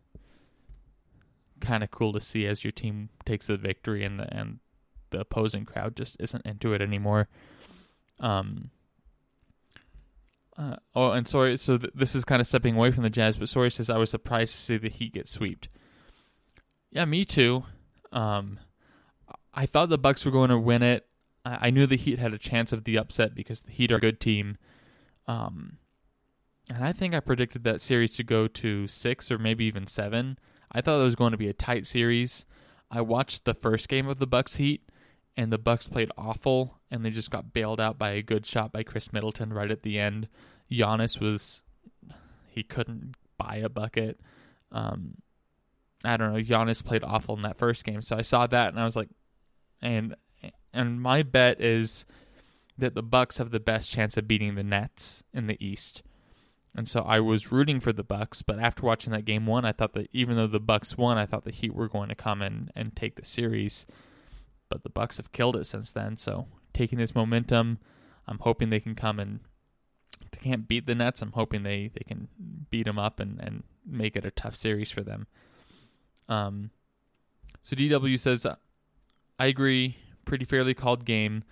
kind 1.71 1.85
of 1.85 1.91
cool 1.91 2.11
to 2.11 2.19
see 2.19 2.45
as 2.45 2.65
your 2.65 2.71
team 2.73 3.07
takes 3.25 3.47
the 3.47 3.55
victory 3.55 4.03
and 4.03 4.19
the 4.19 4.27
and 4.37 4.59
the 5.11 5.21
opposing 5.21 5.63
crowd 5.63 5.95
just 5.95 6.17
isn't 6.19 6.45
into 6.45 6.73
it 6.73 6.81
anymore. 6.81 7.29
Um, 8.19 8.71
uh, 10.57 10.75
oh, 10.93 11.11
and 11.11 11.25
sorry. 11.25 11.55
So 11.55 11.77
th- 11.77 11.93
this 11.95 12.13
is 12.13 12.25
kind 12.25 12.41
of 12.41 12.47
stepping 12.47 12.75
away 12.75 12.91
from 12.91 13.03
the 13.03 13.09
Jazz, 13.09 13.37
but 13.37 13.47
sorry 13.47 13.71
says 13.71 13.89
I 13.89 13.97
was 13.97 14.09
surprised 14.09 14.53
to 14.53 14.61
see 14.61 14.77
the 14.77 14.89
Heat 14.89 15.13
get 15.13 15.29
swept. 15.29 15.69
Yeah, 16.91 17.05
me 17.05 17.23
too. 17.23 17.63
Um, 18.11 18.59
I 19.53 19.65
thought 19.65 19.87
the 19.87 19.97
Bucks 19.97 20.25
were 20.25 20.31
going 20.31 20.49
to 20.49 20.59
win 20.59 20.83
it. 20.83 21.07
I-, 21.45 21.67
I 21.67 21.69
knew 21.69 21.87
the 21.87 21.95
Heat 21.95 22.19
had 22.19 22.33
a 22.33 22.37
chance 22.37 22.73
of 22.73 22.83
the 22.83 22.97
upset 22.97 23.33
because 23.33 23.61
the 23.61 23.71
Heat 23.71 23.93
are 23.93 23.97
a 23.97 24.01
good 24.01 24.19
team. 24.19 24.57
Um, 25.25 25.77
and 26.69 26.83
I 26.83 26.91
think 26.91 27.13
I 27.15 27.21
predicted 27.21 27.63
that 27.63 27.81
series 27.81 28.17
to 28.17 28.23
go 28.23 28.49
to 28.49 28.87
six 28.87 29.31
or 29.31 29.37
maybe 29.37 29.63
even 29.63 29.87
seven. 29.87 30.37
I 30.71 30.81
thought 30.81 30.99
it 31.01 31.03
was 31.03 31.15
going 31.15 31.31
to 31.31 31.37
be 31.37 31.49
a 31.49 31.53
tight 31.53 31.85
series. 31.85 32.45
I 32.89 33.01
watched 33.01 33.45
the 33.45 33.53
first 33.53 33.89
game 33.89 34.07
of 34.07 34.19
the 34.19 34.27
Bucks 34.27 34.55
Heat, 34.55 34.81
and 35.37 35.51
the 35.51 35.57
Bucks 35.57 35.87
played 35.87 36.11
awful, 36.17 36.79
and 36.89 37.05
they 37.05 37.09
just 37.09 37.31
got 37.31 37.53
bailed 37.53 37.79
out 37.79 37.97
by 37.97 38.11
a 38.11 38.21
good 38.21 38.45
shot 38.45 38.71
by 38.71 38.83
Khris 38.83 39.13
Middleton 39.13 39.53
right 39.53 39.71
at 39.71 39.83
the 39.83 39.99
end. 39.99 40.27
Giannis 40.71 41.19
was 41.19 41.63
he 42.49 42.63
couldn't 42.63 43.15
buy 43.37 43.55
a 43.57 43.69
bucket. 43.69 44.19
Um, 44.71 45.15
I 46.03 46.17
don't 46.17 46.33
know. 46.33 46.41
Giannis 46.41 46.83
played 46.83 47.03
awful 47.03 47.35
in 47.35 47.43
that 47.43 47.57
first 47.57 47.83
game, 47.83 48.01
so 48.01 48.17
I 48.17 48.21
saw 48.21 48.47
that 48.47 48.69
and 48.69 48.79
I 48.79 48.85
was 48.85 48.95
like, 48.95 49.09
and 49.81 50.15
and 50.73 51.01
my 51.01 51.23
bet 51.23 51.61
is 51.61 52.05
that 52.77 52.95
the 52.95 53.03
Bucks 53.03 53.37
have 53.37 53.51
the 53.51 53.59
best 53.59 53.91
chance 53.91 54.17
of 54.17 54.27
beating 54.27 54.55
the 54.55 54.63
Nets 54.63 55.23
in 55.33 55.47
the 55.47 55.63
East. 55.65 56.01
And 56.73 56.87
so 56.87 57.01
I 57.01 57.19
was 57.19 57.51
rooting 57.51 57.79
for 57.79 57.91
the 57.91 58.03
Bucks, 58.03 58.41
but 58.41 58.59
after 58.59 58.85
watching 58.85 59.11
that 59.11 59.25
game 59.25 59.45
one, 59.45 59.65
I 59.65 59.73
thought 59.73 59.93
that 59.93 60.09
even 60.13 60.37
though 60.37 60.47
the 60.47 60.59
Bucks 60.59 60.97
won, 60.97 61.17
I 61.17 61.25
thought 61.25 61.43
the 61.43 61.51
Heat 61.51 61.73
were 61.73 61.89
going 61.89 62.09
to 62.09 62.15
come 62.15 62.41
in 62.41 62.69
and 62.75 62.95
take 62.95 63.15
the 63.15 63.25
series. 63.25 63.85
But 64.69 64.83
the 64.83 64.89
Bucks 64.89 65.17
have 65.17 65.33
killed 65.33 65.57
it 65.57 65.65
since 65.65 65.91
then. 65.91 66.15
So 66.15 66.47
taking 66.73 66.97
this 66.97 67.13
momentum, 67.13 67.79
I'm 68.25 68.39
hoping 68.39 68.69
they 68.69 68.79
can 68.79 68.95
come 68.95 69.19
and 69.19 69.41
they 70.31 70.37
can't 70.41 70.67
beat 70.67 70.85
the 70.85 70.95
Nets. 70.95 71.21
I'm 71.21 71.33
hoping 71.33 71.63
they, 71.63 71.91
they 71.93 72.05
can 72.07 72.29
beat 72.69 72.85
them 72.85 72.97
up 72.97 73.19
and, 73.19 73.39
and 73.41 73.63
make 73.85 74.15
it 74.15 74.25
a 74.25 74.31
tough 74.31 74.55
series 74.55 74.91
for 74.91 75.01
them. 75.01 75.27
Um, 76.29 76.71
so 77.61 77.75
DW 77.75 78.17
says, 78.17 78.45
I 79.37 79.45
agree, 79.45 79.97
pretty 80.23 80.45
fairly 80.45 80.73
called 80.73 81.03
game. 81.03 81.43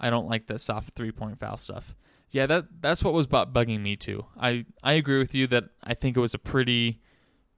I 0.00 0.10
don't 0.10 0.28
like 0.28 0.46
the 0.46 0.58
soft 0.58 0.94
three 0.94 1.12
point 1.12 1.38
foul 1.38 1.56
stuff. 1.56 1.94
Yeah, 2.30 2.46
that 2.46 2.66
that's 2.80 3.02
what 3.02 3.14
was 3.14 3.26
bugging 3.26 3.80
me 3.80 3.96
too. 3.96 4.26
I 4.38 4.66
I 4.82 4.92
agree 4.94 5.18
with 5.18 5.34
you 5.34 5.46
that 5.48 5.64
I 5.82 5.94
think 5.94 6.16
it 6.16 6.20
was 6.20 6.34
a 6.34 6.38
pretty 6.38 7.00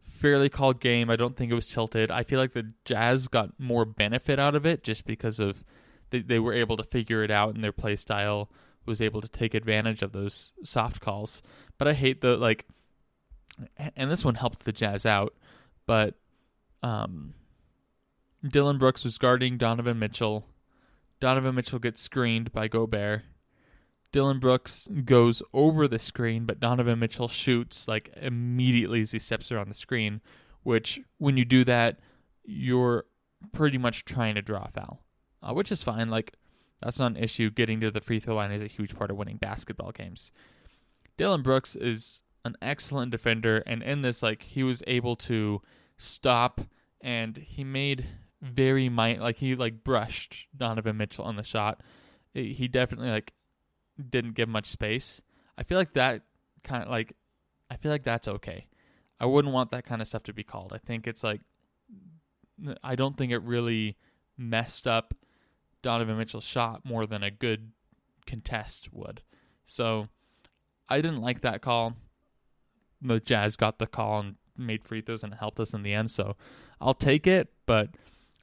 fairly 0.00 0.48
called 0.48 0.80
game. 0.80 1.10
I 1.10 1.16
don't 1.16 1.36
think 1.36 1.50
it 1.50 1.56
was 1.56 1.68
tilted. 1.68 2.10
I 2.10 2.22
feel 2.22 2.38
like 2.38 2.52
the 2.52 2.72
Jazz 2.84 3.26
got 3.26 3.58
more 3.58 3.84
benefit 3.84 4.38
out 4.38 4.54
of 4.54 4.66
it 4.66 4.84
just 4.84 5.04
because 5.04 5.40
of 5.40 5.64
they, 6.10 6.20
they 6.20 6.38
were 6.38 6.52
able 6.52 6.76
to 6.76 6.84
figure 6.84 7.24
it 7.24 7.30
out 7.30 7.54
and 7.54 7.64
their 7.64 7.72
play 7.72 7.96
style 7.96 8.50
was 8.86 9.00
able 9.00 9.20
to 9.20 9.28
take 9.28 9.54
advantage 9.54 10.02
of 10.02 10.12
those 10.12 10.52
soft 10.62 11.00
calls. 11.00 11.42
But 11.78 11.88
I 11.88 11.94
hate 11.94 12.20
the 12.20 12.36
like 12.36 12.66
and 13.96 14.10
this 14.10 14.24
one 14.24 14.36
helped 14.36 14.64
the 14.64 14.72
Jazz 14.72 15.04
out, 15.04 15.34
but 15.86 16.14
um 16.82 17.34
Dillon 18.46 18.78
Brooks 18.78 19.04
was 19.04 19.18
guarding 19.18 19.58
Donovan 19.58 19.98
Mitchell. 19.98 20.46
Donovan 21.18 21.54
Mitchell 21.54 21.78
gets 21.78 22.00
screened 22.00 22.52
by 22.52 22.68
Gobert. 22.68 23.22
Dillon 24.12 24.38
Brooks 24.38 24.88
goes 25.04 25.42
over 25.52 25.86
the 25.86 25.98
screen, 25.98 26.44
but 26.44 26.60
Donovan 26.60 26.98
Mitchell 26.98 27.28
shoots 27.28 27.86
like 27.86 28.10
immediately 28.16 29.02
as 29.02 29.12
he 29.12 29.18
steps 29.18 29.52
around 29.52 29.68
the 29.68 29.74
screen, 29.74 30.20
which 30.62 31.00
when 31.18 31.36
you 31.36 31.44
do 31.44 31.64
that, 31.64 32.00
you're 32.44 33.04
pretty 33.52 33.78
much 33.78 34.04
trying 34.04 34.34
to 34.34 34.42
draw 34.42 34.64
a 34.64 34.70
foul, 34.70 35.04
uh, 35.42 35.52
which 35.52 35.70
is 35.70 35.82
fine. 35.82 36.10
Like, 36.10 36.34
that's 36.82 36.98
not 36.98 37.12
an 37.12 37.16
issue. 37.16 37.50
Getting 37.50 37.80
to 37.80 37.90
the 37.90 38.00
free 38.00 38.20
throw 38.20 38.34
line 38.34 38.50
is 38.50 38.62
a 38.62 38.66
huge 38.66 38.96
part 38.96 39.10
of 39.10 39.16
winning 39.16 39.36
basketball 39.36 39.92
games. 39.92 40.32
Dillon 41.16 41.42
Brooks 41.42 41.76
is 41.76 42.22
an 42.44 42.56
excellent 42.60 43.12
defender, 43.12 43.58
and 43.66 43.82
in 43.82 44.02
this, 44.02 44.22
like, 44.22 44.42
he 44.42 44.62
was 44.62 44.82
able 44.86 45.14
to 45.14 45.62
stop 45.98 46.62
and 47.00 47.36
he 47.36 47.64
made 47.64 48.06
very 48.42 48.88
might 48.88 49.20
like 49.20 49.36
he 49.36 49.54
like 49.54 49.84
brushed 49.84 50.46
Donovan 50.56 50.96
Mitchell 50.96 51.24
on 51.24 51.36
the 51.36 51.42
shot. 51.42 51.82
He 52.32 52.68
definitely 52.68 53.10
like 53.10 53.32
didn't 54.08 54.34
give 54.34 54.48
much 54.48 54.66
space. 54.66 55.20
I 55.58 55.62
feel 55.62 55.78
like 55.78 55.94
that 55.94 56.22
kind 56.64 56.84
of 56.84 56.90
like 56.90 57.14
I 57.70 57.76
feel 57.76 57.92
like 57.92 58.04
that's 58.04 58.28
okay. 58.28 58.66
I 59.18 59.26
wouldn't 59.26 59.52
want 59.52 59.70
that 59.70 59.84
kind 59.84 60.00
of 60.00 60.08
stuff 60.08 60.22
to 60.24 60.32
be 60.32 60.42
called. 60.42 60.72
I 60.72 60.78
think 60.78 61.06
it's 61.06 61.22
like 61.22 61.40
I 62.82 62.94
don't 62.94 63.16
think 63.16 63.32
it 63.32 63.42
really 63.42 63.96
messed 64.36 64.86
up 64.86 65.14
Donovan 65.82 66.18
Mitchell's 66.18 66.44
shot 66.44 66.84
more 66.84 67.06
than 67.06 67.22
a 67.22 67.30
good 67.30 67.72
contest 68.26 68.92
would. 68.92 69.22
So 69.64 70.08
I 70.88 71.00
didn't 71.00 71.20
like 71.20 71.40
that 71.40 71.62
call. 71.62 71.94
The 73.02 73.20
Jazz 73.20 73.56
got 73.56 73.78
the 73.78 73.86
call 73.86 74.20
and 74.20 74.36
made 74.56 74.84
free 74.84 75.00
throws 75.00 75.22
and 75.24 75.34
helped 75.34 75.60
us 75.60 75.72
in 75.72 75.82
the 75.82 75.94
end. 75.94 76.10
So 76.10 76.36
I'll 76.80 76.94
take 76.94 77.26
it, 77.26 77.48
but 77.66 77.90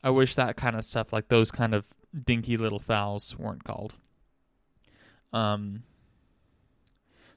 I 0.03 0.09
wish 0.09 0.35
that 0.35 0.57
kind 0.57 0.75
of 0.75 0.85
stuff, 0.85 1.13
like 1.13 1.27
those 1.27 1.51
kind 1.51 1.75
of 1.75 1.85
dinky 2.25 2.57
little 2.57 2.79
fouls, 2.79 3.37
weren't 3.37 3.63
called. 3.63 3.93
Um, 5.37 5.83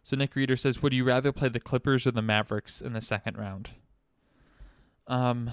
so 0.02 0.16
Nick 0.16 0.34
Reeder 0.34 0.56
says, 0.56 0.82
"Would 0.82 0.92
you 0.92 1.04
rather 1.04 1.32
play 1.32 1.48
the 1.48 1.60
Clippers 1.60 2.06
or 2.06 2.10
the 2.12 2.22
Mavericks 2.22 2.80
in 2.80 2.94
the 2.94 3.00
second 3.00 3.36
round?" 3.36 3.70
Um, 5.06 5.50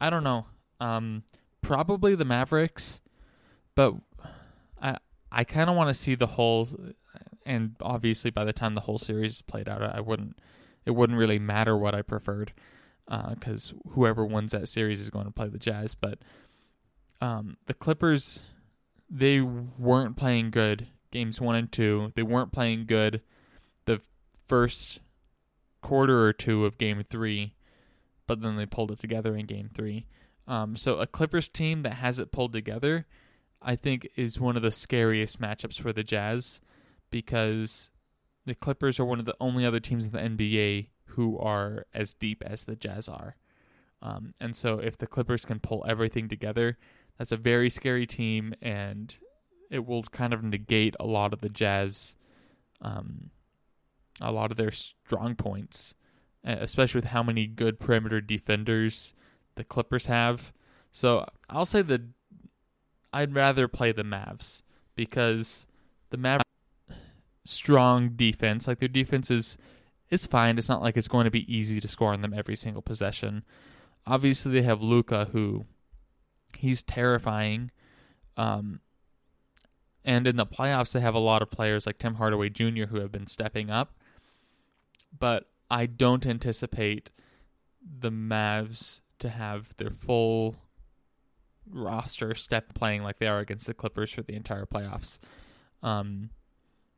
I 0.00 0.10
don't 0.10 0.24
know. 0.24 0.46
Um, 0.80 1.24
probably 1.60 2.14
the 2.14 2.24
Mavericks, 2.24 3.00
but 3.74 3.94
I 4.80 4.96
I 5.30 5.44
kind 5.44 5.68
of 5.68 5.76
want 5.76 5.88
to 5.88 5.94
see 5.94 6.14
the 6.14 6.26
whole. 6.26 6.68
and 7.46 7.76
obviously 7.82 8.30
by 8.30 8.44
the 8.44 8.54
time 8.54 8.74
the 8.74 8.80
whole 8.80 8.98
series 8.98 9.32
is 9.32 9.42
played 9.42 9.68
out, 9.68 9.82
I 9.82 10.00
wouldn't 10.00 10.38
it 10.86 10.92
wouldn't 10.92 11.18
really 11.18 11.38
matter 11.38 11.76
what 11.76 11.94
I 11.94 12.02
preferred 12.02 12.52
because 13.06 13.72
uh, 13.72 13.90
whoever 13.90 14.24
wins 14.24 14.52
that 14.52 14.68
series 14.68 15.00
is 15.00 15.10
going 15.10 15.26
to 15.26 15.30
play 15.30 15.48
the 15.48 15.58
Jazz. 15.58 15.94
But 15.94 16.18
um, 17.20 17.56
the 17.66 17.74
Clippers, 17.74 18.42
they 19.10 19.40
weren't 19.40 20.16
playing 20.16 20.50
good 20.50 20.88
games 21.10 21.40
one 21.40 21.54
and 21.54 21.70
two. 21.70 22.12
They 22.14 22.22
weren't 22.22 22.52
playing 22.52 22.86
good 22.86 23.22
the 23.86 24.00
first 24.46 25.00
quarter 25.80 26.26
or 26.26 26.32
two 26.32 26.64
of 26.66 26.78
game 26.78 27.02
three, 27.08 27.54
but 28.26 28.40
then 28.42 28.56
they 28.56 28.66
pulled 28.66 28.90
it 28.90 28.98
together 28.98 29.36
in 29.36 29.46
game 29.46 29.70
three. 29.72 30.06
Um, 30.46 30.76
so 30.76 30.96
a 30.96 31.06
Clippers 31.06 31.48
team 31.48 31.82
that 31.82 31.94
has 31.94 32.18
it 32.18 32.32
pulled 32.32 32.52
together, 32.52 33.06
I 33.62 33.76
think, 33.76 34.08
is 34.16 34.40
one 34.40 34.56
of 34.56 34.62
the 34.62 34.72
scariest 34.72 35.40
matchups 35.40 35.80
for 35.80 35.92
the 35.92 36.04
Jazz 36.04 36.60
because 37.10 37.90
the 38.44 38.54
Clippers 38.54 39.00
are 39.00 39.04
one 39.04 39.20
of 39.20 39.24
the 39.24 39.36
only 39.40 39.64
other 39.64 39.80
teams 39.80 40.06
in 40.06 40.12
the 40.12 40.18
NBA 40.18 40.88
who 41.08 41.38
are 41.38 41.86
as 41.94 42.12
deep 42.12 42.42
as 42.44 42.64
the 42.64 42.76
Jazz 42.76 43.08
are. 43.08 43.36
Um, 44.02 44.34
and 44.38 44.54
so 44.54 44.78
if 44.80 44.98
the 44.98 45.06
Clippers 45.06 45.46
can 45.46 45.60
pull 45.60 45.84
everything 45.88 46.28
together, 46.28 46.76
that's 47.18 47.32
a 47.32 47.36
very 47.36 47.70
scary 47.70 48.06
team, 48.06 48.54
and 48.60 49.14
it 49.70 49.86
will 49.86 50.02
kind 50.04 50.32
of 50.32 50.42
negate 50.42 50.94
a 50.98 51.06
lot 51.06 51.32
of 51.32 51.40
the 51.40 51.48
Jazz, 51.48 52.16
um, 52.80 53.30
a 54.20 54.32
lot 54.32 54.50
of 54.50 54.56
their 54.56 54.70
strong 54.70 55.34
points, 55.34 55.94
especially 56.44 56.98
with 56.98 57.10
how 57.10 57.22
many 57.22 57.46
good 57.46 57.78
perimeter 57.78 58.20
defenders 58.20 59.14
the 59.56 59.64
Clippers 59.64 60.06
have. 60.06 60.52
So 60.92 61.28
I'll 61.48 61.66
say 61.66 61.82
that 61.82 62.02
I'd 63.12 63.34
rather 63.34 63.68
play 63.68 63.92
the 63.92 64.02
Mavs 64.02 64.62
because 64.96 65.66
the 66.10 66.16
Mavs 66.16 66.42
strong 67.44 68.10
defense. 68.10 68.66
Like 68.66 68.78
their 68.80 68.88
defense 68.88 69.30
is 69.30 69.56
is 70.10 70.26
fine. 70.26 70.58
It's 70.58 70.68
not 70.68 70.82
like 70.82 70.96
it's 70.96 71.08
going 71.08 71.24
to 71.24 71.30
be 71.30 71.52
easy 71.52 71.80
to 71.80 71.88
score 71.88 72.12
on 72.12 72.22
them 72.22 72.34
every 72.34 72.56
single 72.56 72.82
possession. 72.82 73.44
Obviously, 74.06 74.52
they 74.52 74.62
have 74.62 74.82
Luka, 74.82 75.28
who 75.32 75.64
he's 76.56 76.82
terrifying. 76.82 77.70
Um, 78.36 78.80
and 80.04 80.26
in 80.26 80.36
the 80.36 80.46
playoffs, 80.46 80.92
they 80.92 81.00
have 81.00 81.14
a 81.14 81.20
lot 81.20 81.42
of 81.42 81.50
players 81.50 81.86
like 81.86 81.98
Tim 81.98 82.16
Hardaway 82.16 82.50
Jr. 82.50 82.84
who 82.84 82.98
have 83.00 83.10
been 83.10 83.26
stepping 83.26 83.70
up. 83.70 83.96
But 85.18 85.48
I 85.70 85.86
don't 85.86 86.26
anticipate 86.26 87.10
the 87.82 88.10
Mavs 88.10 89.00
to 89.20 89.28
have 89.28 89.74
their 89.76 89.90
full 89.90 90.56
roster 91.70 92.34
step 92.34 92.74
playing 92.74 93.02
like 93.02 93.18
they 93.18 93.26
are 93.26 93.38
against 93.38 93.66
the 93.66 93.74
Clippers 93.74 94.12
for 94.12 94.22
the 94.22 94.34
entire 94.34 94.66
playoffs. 94.66 95.18
Um, 95.82 96.30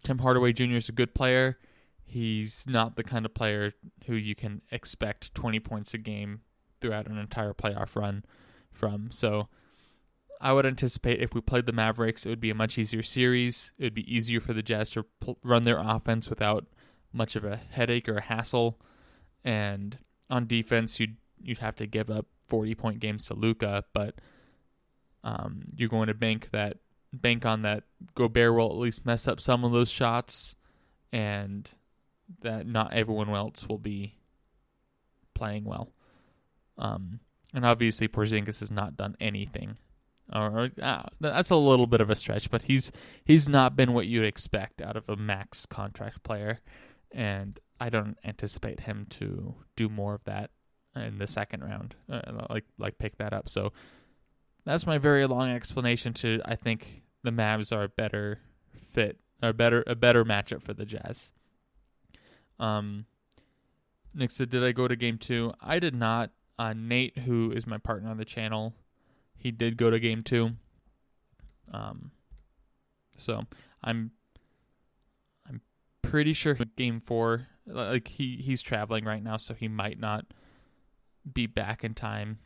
Tim 0.02 0.18
Hardaway 0.18 0.52
Jr. 0.52 0.76
is 0.76 0.88
a 0.88 0.92
good 0.92 1.14
player. 1.14 1.58
He's 2.04 2.64
not 2.66 2.96
the 2.96 3.04
kind 3.04 3.26
of 3.26 3.34
player 3.34 3.72
who 4.06 4.14
you 4.14 4.34
can 4.34 4.62
expect 4.70 5.34
20 5.34 5.60
points 5.60 5.92
a 5.94 5.98
game 5.98 6.40
throughout 6.80 7.06
an 7.06 7.18
entire 7.18 7.52
playoff 7.52 7.96
run 7.96 8.24
from. 8.76 9.10
So 9.10 9.48
I 10.40 10.52
would 10.52 10.66
anticipate 10.66 11.22
if 11.22 11.34
we 11.34 11.40
played 11.40 11.66
the 11.66 11.72
Mavericks, 11.72 12.26
it 12.26 12.28
would 12.28 12.40
be 12.40 12.50
a 12.50 12.54
much 12.54 12.78
easier 12.78 13.02
series. 13.02 13.72
It 13.78 13.84
would 13.84 13.94
be 13.94 14.14
easier 14.14 14.40
for 14.40 14.52
the 14.52 14.62
Jazz 14.62 14.90
to 14.90 15.04
run 15.42 15.64
their 15.64 15.78
offense 15.78 16.28
without 16.28 16.66
much 17.12 17.36
of 17.36 17.44
a 17.44 17.56
headache 17.56 18.08
or 18.08 18.16
a 18.16 18.22
hassle. 18.22 18.78
And 19.44 19.98
on 20.28 20.46
defense, 20.46 21.00
you'd 21.00 21.16
you'd 21.42 21.58
have 21.58 21.76
to 21.76 21.86
give 21.86 22.10
up 22.10 22.26
40 22.48 22.74
point 22.74 23.00
games 23.00 23.26
to 23.26 23.34
Luka, 23.34 23.84
but 23.92 24.16
um, 25.24 25.64
you're 25.74 25.88
going 25.88 26.08
to 26.08 26.14
bank 26.14 26.50
that 26.52 26.78
bank 27.12 27.46
on 27.46 27.62
that 27.62 27.84
Gobert 28.14 28.54
will 28.54 28.70
at 28.70 28.76
least 28.76 29.06
mess 29.06 29.26
up 29.26 29.40
some 29.40 29.64
of 29.64 29.72
those 29.72 29.90
shots, 29.90 30.56
and 31.12 31.68
that 32.42 32.66
not 32.66 32.92
everyone 32.92 33.28
else 33.30 33.66
will 33.68 33.78
be 33.78 34.18
playing 35.34 35.64
well. 35.64 35.92
Um, 36.78 37.20
and 37.54 37.64
obviously 37.64 38.08
Porzingis 38.08 38.60
has 38.60 38.70
not 38.70 38.96
done 38.96 39.16
anything. 39.20 39.76
Or 40.34 40.70
uh, 40.82 41.02
that's 41.20 41.50
a 41.50 41.56
little 41.56 41.86
bit 41.86 42.00
of 42.00 42.10
a 42.10 42.16
stretch, 42.16 42.50
but 42.50 42.62
he's 42.62 42.90
he's 43.24 43.48
not 43.48 43.76
been 43.76 43.92
what 43.92 44.06
you'd 44.06 44.24
expect 44.24 44.82
out 44.82 44.96
of 44.96 45.08
a 45.08 45.14
max 45.14 45.66
contract 45.66 46.24
player, 46.24 46.58
and 47.12 47.60
I 47.78 47.90
don't 47.90 48.18
anticipate 48.24 48.80
him 48.80 49.06
to 49.10 49.54
do 49.76 49.88
more 49.88 50.14
of 50.14 50.24
that 50.24 50.50
in 50.96 51.18
the 51.18 51.28
second 51.28 51.62
round, 51.62 51.94
uh, 52.10 52.20
like 52.50 52.64
like 52.76 52.98
pick 52.98 53.18
that 53.18 53.32
up. 53.32 53.48
So 53.48 53.72
that's 54.64 54.86
my 54.86 54.98
very 54.98 55.26
long 55.26 55.48
explanation 55.48 56.12
to 56.14 56.40
I 56.44 56.56
think 56.56 57.02
the 57.22 57.30
Mavs 57.30 57.70
are 57.70 57.84
a 57.84 57.88
better 57.88 58.40
fit, 58.92 59.20
a 59.40 59.52
better 59.52 59.84
a 59.86 59.94
better 59.94 60.24
matchup 60.24 60.62
for 60.62 60.74
the 60.74 60.84
Jazz. 60.84 61.30
Um, 62.58 63.06
Nick 64.12 64.32
said, 64.32 64.50
"Did 64.50 64.64
I 64.64 64.72
go 64.72 64.88
to 64.88 64.96
game 64.96 65.18
two? 65.18 65.52
I 65.60 65.78
did 65.78 65.94
not. 65.94 66.30
Uh, 66.58 66.72
Nate, 66.74 67.18
who 67.18 67.52
is 67.52 67.66
my 67.66 67.78
partner 67.78 68.08
on 68.08 68.16
the 68.16 68.24
channel, 68.24 68.74
he 69.36 69.50
did 69.50 69.76
go 69.76 69.90
to 69.90 70.00
game 70.00 70.22
two. 70.22 70.52
Um, 71.72 72.12
so 73.16 73.44
I'm 73.82 74.12
I'm 75.48 75.60
pretty 76.02 76.32
sure 76.32 76.56
game 76.76 77.00
four. 77.00 77.48
Like 77.66 78.08
he 78.08 78.36
he's 78.36 78.62
traveling 78.62 79.04
right 79.04 79.22
now, 79.22 79.36
so 79.36 79.54
he 79.54 79.68
might 79.68 79.98
not 79.98 80.26
be 81.30 81.46
back 81.46 81.84
in 81.84 81.94
time 81.94 82.38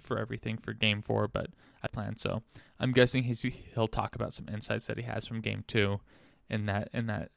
for 0.00 0.18
everything 0.18 0.58
for 0.58 0.72
game 0.72 1.02
four, 1.02 1.28
but 1.28 1.48
I 1.82 1.88
plan 1.88 2.16
so. 2.16 2.42
I'm 2.78 2.92
guessing 2.92 3.24
he's 3.24 3.42
he'll 3.42 3.88
talk 3.88 4.14
about 4.14 4.32
some 4.34 4.48
insights 4.48 4.86
that 4.86 4.98
he 4.98 5.04
has 5.04 5.26
from 5.26 5.40
game 5.40 5.64
two 5.66 6.00
in 6.50 6.66
that 6.66 6.88
in 6.92 7.06
that 7.06 7.30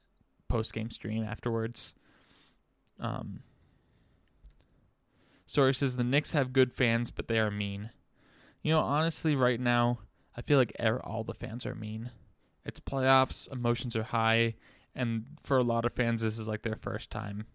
post 0.48 0.74
game 0.74 0.90
stream 0.90 1.24
afterwards. 1.24 1.94
Um 3.00 3.42
Source 5.46 5.80
says 5.80 5.96
the 5.96 6.04
Knicks 6.04 6.32
have 6.32 6.54
good 6.54 6.74
fans, 6.74 7.12
but 7.12 7.28
they 7.28 7.40
are 7.40 7.52
mean. 7.52 7.92
You 8.62 8.74
know, 8.74 8.80
honestly, 8.80 9.36
right 9.36 9.60
now, 9.60 10.00
I 10.36 10.42
feel 10.42 10.58
like 10.58 10.76
all 11.04 11.24
the 11.24 11.34
fans 11.34 11.66
are 11.66 11.76
mean. 11.76 12.12
It's 12.66 12.80
playoffs, 12.80 13.52
emotions 13.52 13.96
are 13.96 14.04
high, 14.04 14.56
and 14.96 15.26
for 15.44 15.58
a 15.58 15.64
lot 15.64 15.86
of 15.86 15.94
fans, 15.94 16.22
this 16.22 16.40
is 16.40 16.48
like 16.48 16.64
their 16.64 16.76
first 16.76 17.12
time 17.12 17.46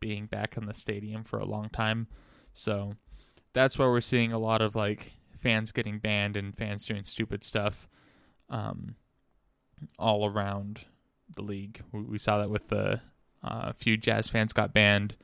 being 0.00 0.26
back 0.26 0.56
in 0.56 0.66
the 0.66 0.74
stadium 0.74 1.22
for 1.24 1.38
a 1.38 1.44
long 1.44 1.68
time. 1.68 2.08
So 2.54 2.94
that's 3.52 3.78
why 3.78 3.86
we're 3.86 4.00
seeing 4.00 4.32
a 4.32 4.38
lot 4.38 4.62
of 4.62 4.74
like 4.74 5.12
fans 5.40 5.70
getting 5.70 5.98
banned 5.98 6.36
and 6.36 6.56
fans 6.56 6.86
doing 6.86 7.04
stupid 7.04 7.44
stuff 7.44 7.88
um, 8.50 8.96
all 9.98 10.26
around 10.26 10.80
the 11.34 11.42
league. 11.42 11.82
We, 11.92 12.02
we 12.02 12.18
saw 12.18 12.38
that 12.38 12.50
with 12.50 12.68
the 12.68 13.00
uh, 13.42 13.72
few 13.74 13.96
Jazz 13.96 14.28
fans 14.28 14.52
got 14.52 14.74
banned. 14.74 15.14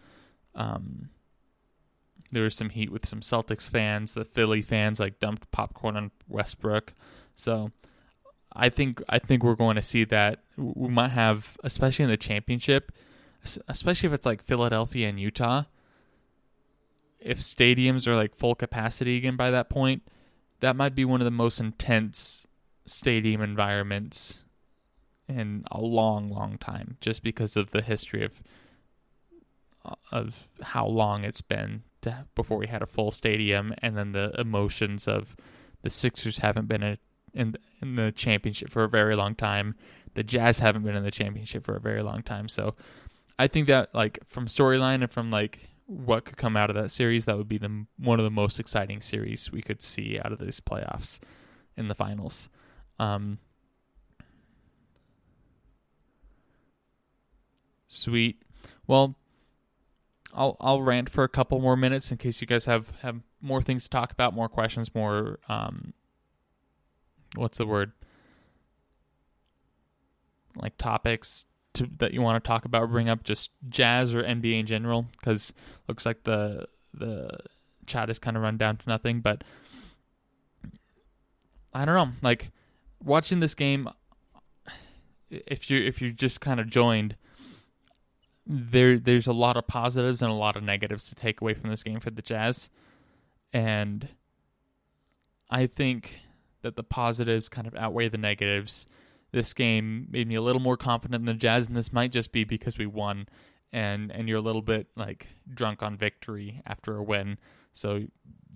Um, 0.55 1.11
there 2.31 2.43
was 2.45 2.55
some 2.55 2.71
heat 2.71 2.91
with 2.91 3.07
some 3.07 3.21
Celtics 3.21 3.69
fans. 3.69 4.15
The 4.15 4.25
Philly 4.25 4.63
fans 4.63 5.01
like 5.01 5.21
dumped 5.21 5.51
popcorn 5.51 5.97
on 5.97 6.11
Westbrook. 6.29 6.93
So 7.37 7.71
I 8.53 8.69
think 8.69 9.03
I 9.09 9.19
think 9.19 9.43
we're 9.43 9.55
going 9.55 9.77
to 9.77 9.83
see 9.83 10.05
that. 10.05 10.41
We 10.57 10.89
might 10.89 11.09
have, 11.09 11.57
especially 11.65 12.05
in 12.05 12.11
the 12.11 12.17
championship, 12.17 12.93
especially 13.69 14.09
if 14.09 14.13
it's 14.13 14.27
like 14.27 14.43
Philadelphia 14.43 15.09
and 15.09 15.21
Utah 15.21 15.65
if 17.25 17.41
stadiums 17.41 18.07
are 18.07 18.15
like 18.15 18.37
full 18.37 18.55
capacity 18.55 19.17
again 19.17 19.35
by 19.35 19.51
that 19.51 19.71
point, 19.71 20.03
that 20.61 20.77
might 20.77 20.95
be 20.95 21.05
one 21.05 21.21
of 21.21 21.25
the 21.25 21.31
most 21.31 21.59
intense 21.59 22.47
stadium 22.87 23.41
environments 23.41 24.43
in 25.27 25.65
a 25.71 25.81
long, 25.81 26.29
long 26.29 26.59
time, 26.59 26.99
just 27.01 27.23
because 27.23 27.57
of 27.57 27.71
the 27.71 27.83
history 27.83 28.23
of 28.25 28.43
of 30.11 30.49
how 30.63 30.87
long 30.87 31.25
it's 31.25 31.43
been 31.43 31.83
to, 32.05 32.27
before 32.35 32.59
we 32.59 32.67
had 32.67 32.83
a 32.83 32.87
full 32.87 33.11
stadium, 33.11 33.75
and 33.79 33.97
then 33.97 34.13
the 34.13 34.33
emotions 34.39 35.07
of 35.07 35.37
the 35.83 35.91
Sixers 35.91 36.39
haven't 36.39 36.67
been 36.67 36.83
a, 36.83 36.99
in 37.35 37.57
in 37.83 37.97
the 37.97 38.13
championship 38.13 38.71
for 38.71 38.85
a 38.85 38.89
very 38.89 39.17
long 39.17 39.35
time. 39.35 39.75
The 40.15 40.23
Jazz 40.23 40.61
haven't 40.61 40.85
been 40.85 40.97
in 40.97 41.05
the 41.05 41.11
championship 41.11 41.65
for 41.65 41.77
a 41.77 41.81
very 41.81 42.03
long 42.03 42.23
time. 42.23 42.49
So, 42.49 42.75
I 43.39 43.49
think 43.49 43.67
that 43.67 43.95
like 43.95 44.19
from 44.27 44.47
storyline 44.47 45.03
and 45.03 45.11
from 45.11 45.31
like 45.31 45.69
what 45.87 46.25
could 46.25 46.37
come 46.37 46.57
out 46.57 46.71
of 46.71 46.77
that 46.77 46.91
series, 46.91 47.25
that 47.27 47.37
would 47.37 47.49
be 47.49 47.59
the 47.59 47.87
one 47.99 48.19
of 48.19 48.25
the 48.25 48.31
most 48.31 48.59
exciting 48.59 49.01
series 49.01 49.53
we 49.53 49.63
could 49.63 49.83
see 49.83 50.19
out 50.19 50.33
of 50.33 50.39
these 50.39 50.61
playoffs 50.61 51.19
in 51.77 51.89
the 51.89 51.95
finals. 51.95 52.49
Um, 52.99 53.39
sweet. 57.89 58.43
Well, 58.87 59.17
I'll 60.35 60.57
I'll 60.61 60.83
rant 60.83 61.09
for 61.09 61.25
a 61.25 61.29
couple 61.29 61.61
more 61.61 61.77
minutes 61.77 62.11
in 62.11 62.19
case 62.19 62.41
you 62.41 62.47
guys 62.47 62.65
have 62.65 62.91
have 63.01 63.21
more 63.41 63.63
things 63.63 63.85
to 63.85 63.91
talk 63.91 64.13
about, 64.13 64.35
more 64.35 64.49
questions, 64.49 64.95
more 64.95 65.39
um, 65.49 65.95
what's 67.37 67.59
the 67.59 67.67
word? 67.67 67.93
Like 70.57 70.77
topics 70.77 71.47
to, 71.75 71.89
that 71.99 72.13
you 72.13 72.23
want 72.23 72.43
to 72.43 72.47
talk 72.47 72.65
about, 72.65 72.91
bring 72.91 73.09
up 73.09 73.25
just 73.25 73.51
jazz 73.69 74.15
or 74.15 74.23
NBA 74.23 74.61
in 74.61 74.67
general, 74.67 75.07
because 75.19 75.53
looks 75.89 76.07
like 76.07 76.25
the 76.25 76.67
the 76.93 77.39
chat 77.87 78.11
is 78.11 78.19
kind 78.19 78.37
of 78.37 78.43
run 78.43 78.57
down 78.57 78.77
to 78.79 78.89
nothing. 78.89 79.21
But 79.21 79.45
I 81.73 81.85
don't 81.85 81.95
know, 81.95 82.15
like 82.23 82.51
watching 83.03 83.41
this 83.41 83.55
game, 83.55 83.89
if 85.31 85.71
you 85.71 85.85
if 85.85 86.01
you 86.01 86.13
just 86.13 86.41
kind 86.41 86.61
of 86.61 86.69
joined, 86.69 87.17
there 88.47 88.99
there's 88.99 89.27
a 89.27 89.33
lot 89.33 89.57
of 89.57 89.67
positives 89.67 90.23
and 90.23 90.31
a 90.31 90.35
lot 90.35 90.57
of 90.57 90.63
negatives 90.63 91.09
to 91.09 91.15
take 91.15 91.41
away 91.41 91.55
from 91.55 91.71
this 91.71 91.83
game 91.83 92.01
for 92.01 92.11
the 92.11 92.23
Jazz, 92.23 92.71
and 93.53 94.09
I 95.51 95.67
think 95.67 96.21
that 96.63 96.77
the 96.77 96.83
positives 96.83 97.49
kind 97.49 97.67
of 97.67 97.75
outweigh 97.75 98.09
the 98.09 98.19
negatives. 98.19 98.87
This 99.33 99.53
game 99.53 100.07
made 100.11 100.29
me 100.29 100.37
a 100.37 100.43
little 100.43 100.63
more 100.63 100.77
confident 100.77 101.23
in 101.23 101.27
the 101.27 101.35
Jazz, 101.35 101.67
and 101.67 101.77
this 101.77 101.93
might 101.93 102.13
just 102.13 102.33
be 102.33 102.45
because 102.45 102.79
we 102.79 102.87
won, 102.87 103.29
and 103.73 104.11
and 104.11 104.29
you're 104.29 104.39
a 104.39 104.43
little 104.43 104.63
bit 104.63 104.89
like 104.97 105.27
drunk 105.53 105.83
on 105.83 105.97
victory 105.97 106.63
after 106.67 106.97
a 106.97 107.03
win, 107.03 107.39
so 107.73 108.07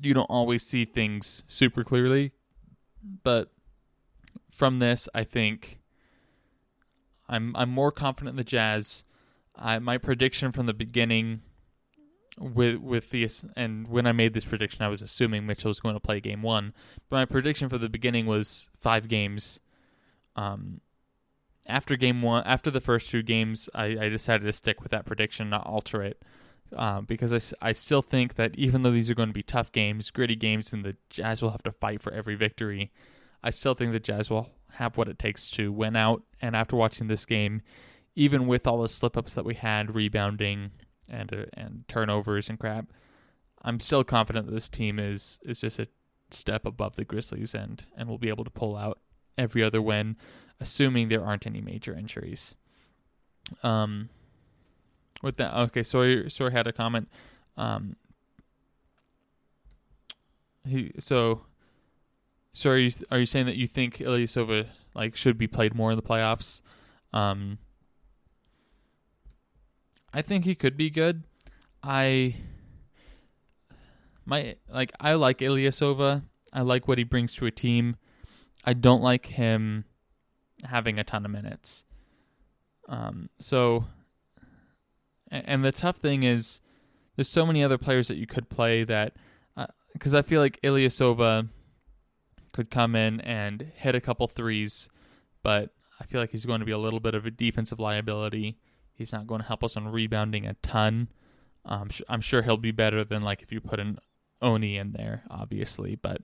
you 0.01 0.15
don't 0.15 0.31
always 0.31 0.65
see 0.65 0.85
things 0.85 1.43
super 1.49 1.83
clearly. 1.83 2.33
But 3.23 3.51
from 4.51 4.79
this, 4.79 5.09
I 5.15 5.25
think 5.25 5.79
I'm 7.29 7.55
I'm 7.57 7.71
more 7.71 7.93
confident 7.93 8.35
in 8.35 8.37
the 8.37 8.45
Jazz. 8.45 9.05
I, 9.59 9.79
my 9.79 9.99
prediction 9.99 10.53
from 10.53 10.67
the 10.67 10.75
beginning 10.75 11.43
with 12.39 12.77
with 12.77 13.11
the 13.11 13.29
and 13.57 13.89
when 13.89 14.07
I 14.07 14.13
made 14.13 14.35
this 14.35 14.45
prediction, 14.45 14.83
I 14.85 14.89
was 14.89 15.03
assuming 15.03 15.47
Mitchell 15.47 15.69
was 15.69 15.81
going 15.81 15.95
to 15.95 16.01
play 16.01 16.21
game 16.21 16.43
one. 16.43 16.73
But 17.09 17.17
my 17.17 17.25
prediction 17.25 17.69
for 17.69 17.79
the 17.79 17.89
beginning 17.89 18.27
was 18.27 18.69
five 18.77 19.09
games. 19.09 19.61
Um, 20.37 20.81
after 21.67 21.97
game 21.97 22.23
one, 22.23 22.45
after 22.45 22.71
the 22.71 22.81
first 22.81 23.11
two 23.11 23.23
games, 23.23 23.69
I, 23.75 23.85
I 23.85 24.09
decided 24.09 24.45
to 24.45 24.53
stick 24.53 24.81
with 24.81 24.91
that 24.93 25.05
prediction, 25.05 25.51
not 25.51 25.67
alter 25.67 26.03
it, 26.03 26.23
uh, 26.75 27.03
because 27.03 27.33
I, 27.33 27.69
I 27.69 27.73
still 27.73 28.03
think 28.03 28.37
that 28.37 28.57
even 28.57 28.83
though 28.83 28.91
these 28.91 29.11
are 29.11 29.15
going 29.15 29.29
to 29.29 29.35
be 29.35 29.43
tough 29.43 29.71
games, 29.73 30.11
gritty 30.11 30.37
games, 30.37 30.73
and 30.73 30.85
the 30.85 30.97
Jazz 31.11 31.43
will 31.43 31.51
have 31.51 31.63
to 31.65 31.73
fight 31.73 32.01
for 32.01 32.13
every 32.13 32.37
victory, 32.37 32.91
I 33.43 33.51
still 33.51 33.75
think 33.75 33.93
the 33.93 34.01
Jazz 34.01 34.31
will 34.31 34.51
have 34.75 34.97
what 34.97 35.09
it 35.09 35.19
takes 35.19 35.51
to 35.53 35.71
win 35.71 35.95
out. 35.95 36.23
And 36.41 36.57
after 36.57 36.77
watching 36.77 37.09
this 37.09 37.27
game, 37.27 37.63
even 38.19 38.49
with 38.49 38.67
all 38.67 38.83
the 38.83 38.89
slip 38.89 39.17
ups 39.17 39.35
that 39.35 39.45
we 39.45 39.55
had, 39.55 39.95
rebounding 39.95 40.73
and 41.09 41.33
uh, 41.33 41.45
and 41.55 41.85
turnovers 41.87 42.51
and 42.51 42.59
crap, 42.59 42.87
I'm 43.63 43.79
still 43.79 44.03
confident 44.03 44.47
that 44.47 44.53
this 44.53 44.69
team 44.69 44.99
is 44.99 45.39
is 45.45 45.61
just 45.61 45.79
a 45.79 45.87
step 46.31 46.67
above 46.67 46.97
the 46.97 47.05
Grizzlies 47.05 47.55
and 47.55 47.85
and 47.97 48.09
will 48.09 48.19
be 48.19 48.29
able 48.29 48.43
to 48.43 48.51
pull 48.51 48.77
out 48.77 48.99
every 49.39 49.63
other 49.63 49.81
win, 49.81 50.17
assuming 50.59 51.09
there 51.09 51.25
aren't 51.25 51.47
any 51.47 51.61
major 51.61 51.95
injuries. 51.95 52.57
Um, 53.63 54.09
with 55.23 55.37
that, 55.37 55.55
okay, 55.55 55.85
sorry, 55.85 56.29
sorry, 56.29 56.51
had 56.51 56.67
a 56.67 56.73
comment. 56.73 57.09
Um, 57.57 57.95
he 60.67 60.91
so. 60.99 61.43
So 62.53 62.71
are 62.71 62.79
you 62.79 62.91
are 63.13 63.21
you 63.21 63.27
saying 63.27 63.47
that 63.47 63.55
you 63.55 63.69
think 63.69 63.99
Ilyasova 63.99 64.67
like 64.93 65.15
should 65.15 65.39
be 65.39 65.47
played 65.47 65.77
more 65.77 65.93
in 65.93 65.97
the 65.97 66.03
playoffs? 66.03 66.63
Um, 67.13 67.59
I 70.13 70.23
think 70.23 70.45
he 70.45 70.55
could 70.55 70.77
be 70.77 70.91
good. 70.91 71.25
I 71.83 72.37
my 74.25 74.57
like 74.69 74.93
I 75.01 75.15
like 75.15 75.39
Ilyasova. 75.39 76.23
I 76.53 76.61
like 76.63 76.89
what 76.89 76.99
he 76.99 77.05
brings 77.05 77.35
to 77.35 77.47
a 77.47 77.51
team. 77.51 77.97
I 78.65 78.73
don't 78.73 79.03
like 79.03 79.27
him 79.27 79.85
having 80.65 80.99
a 80.99 81.05
ton 81.05 81.25
of 81.25 81.31
minutes. 81.31 81.85
Um, 82.89 83.29
so, 83.39 83.85
and 85.31 85.65
the 85.65 85.73
tough 85.73 85.99
thing 85.99 86.23
is, 86.23 86.61
there's 87.17 87.29
so 87.29 87.45
many 87.45 87.63
other 87.63 87.79
players 87.79 88.09
that 88.09 88.17
you 88.17 88.27
could 88.27 88.49
play 88.49 88.83
that, 88.85 89.15
because 89.93 90.15
uh, 90.15 90.19
I 90.19 90.23
feel 90.23 90.41
like 90.41 90.59
Ilyasova 90.63 91.49
could 92.53 92.71
come 92.71 92.97
in 92.97 93.21
and 93.21 93.71
hit 93.77 93.95
a 93.95 94.01
couple 94.01 94.27
threes, 94.27 94.89
but 95.43 95.71
I 96.01 96.05
feel 96.05 96.21
like 96.21 96.31
he's 96.31 96.47
going 96.47 96.61
to 96.61 96.67
be 96.67 96.73
a 96.73 96.79
little 96.79 97.01
bit 97.01 97.15
of 97.15 97.27
a 97.27 97.31
defensive 97.31 97.79
liability. 97.79 98.59
He's 98.99 99.13
not 99.13 99.29
going 99.29 99.41
to 99.41 99.47
help 99.47 99.63
us 99.63 99.77
on 99.77 99.87
rebounding 99.87 100.45
a 100.45 100.55
ton. 100.55 101.09
Um, 101.65 101.89
I'm 102.09 102.21
sure 102.21 102.43
he'll 102.43 102.57
be 102.57 102.73
better 102.73 103.05
than 103.05 103.23
like 103.23 103.43
if 103.43 103.53
you 103.53 103.61
put 103.61 103.79
an 103.79 103.99
Oni 104.43 104.77
in 104.77 104.91
there, 104.93 105.23
obviously, 105.31 105.95
but 105.95 106.23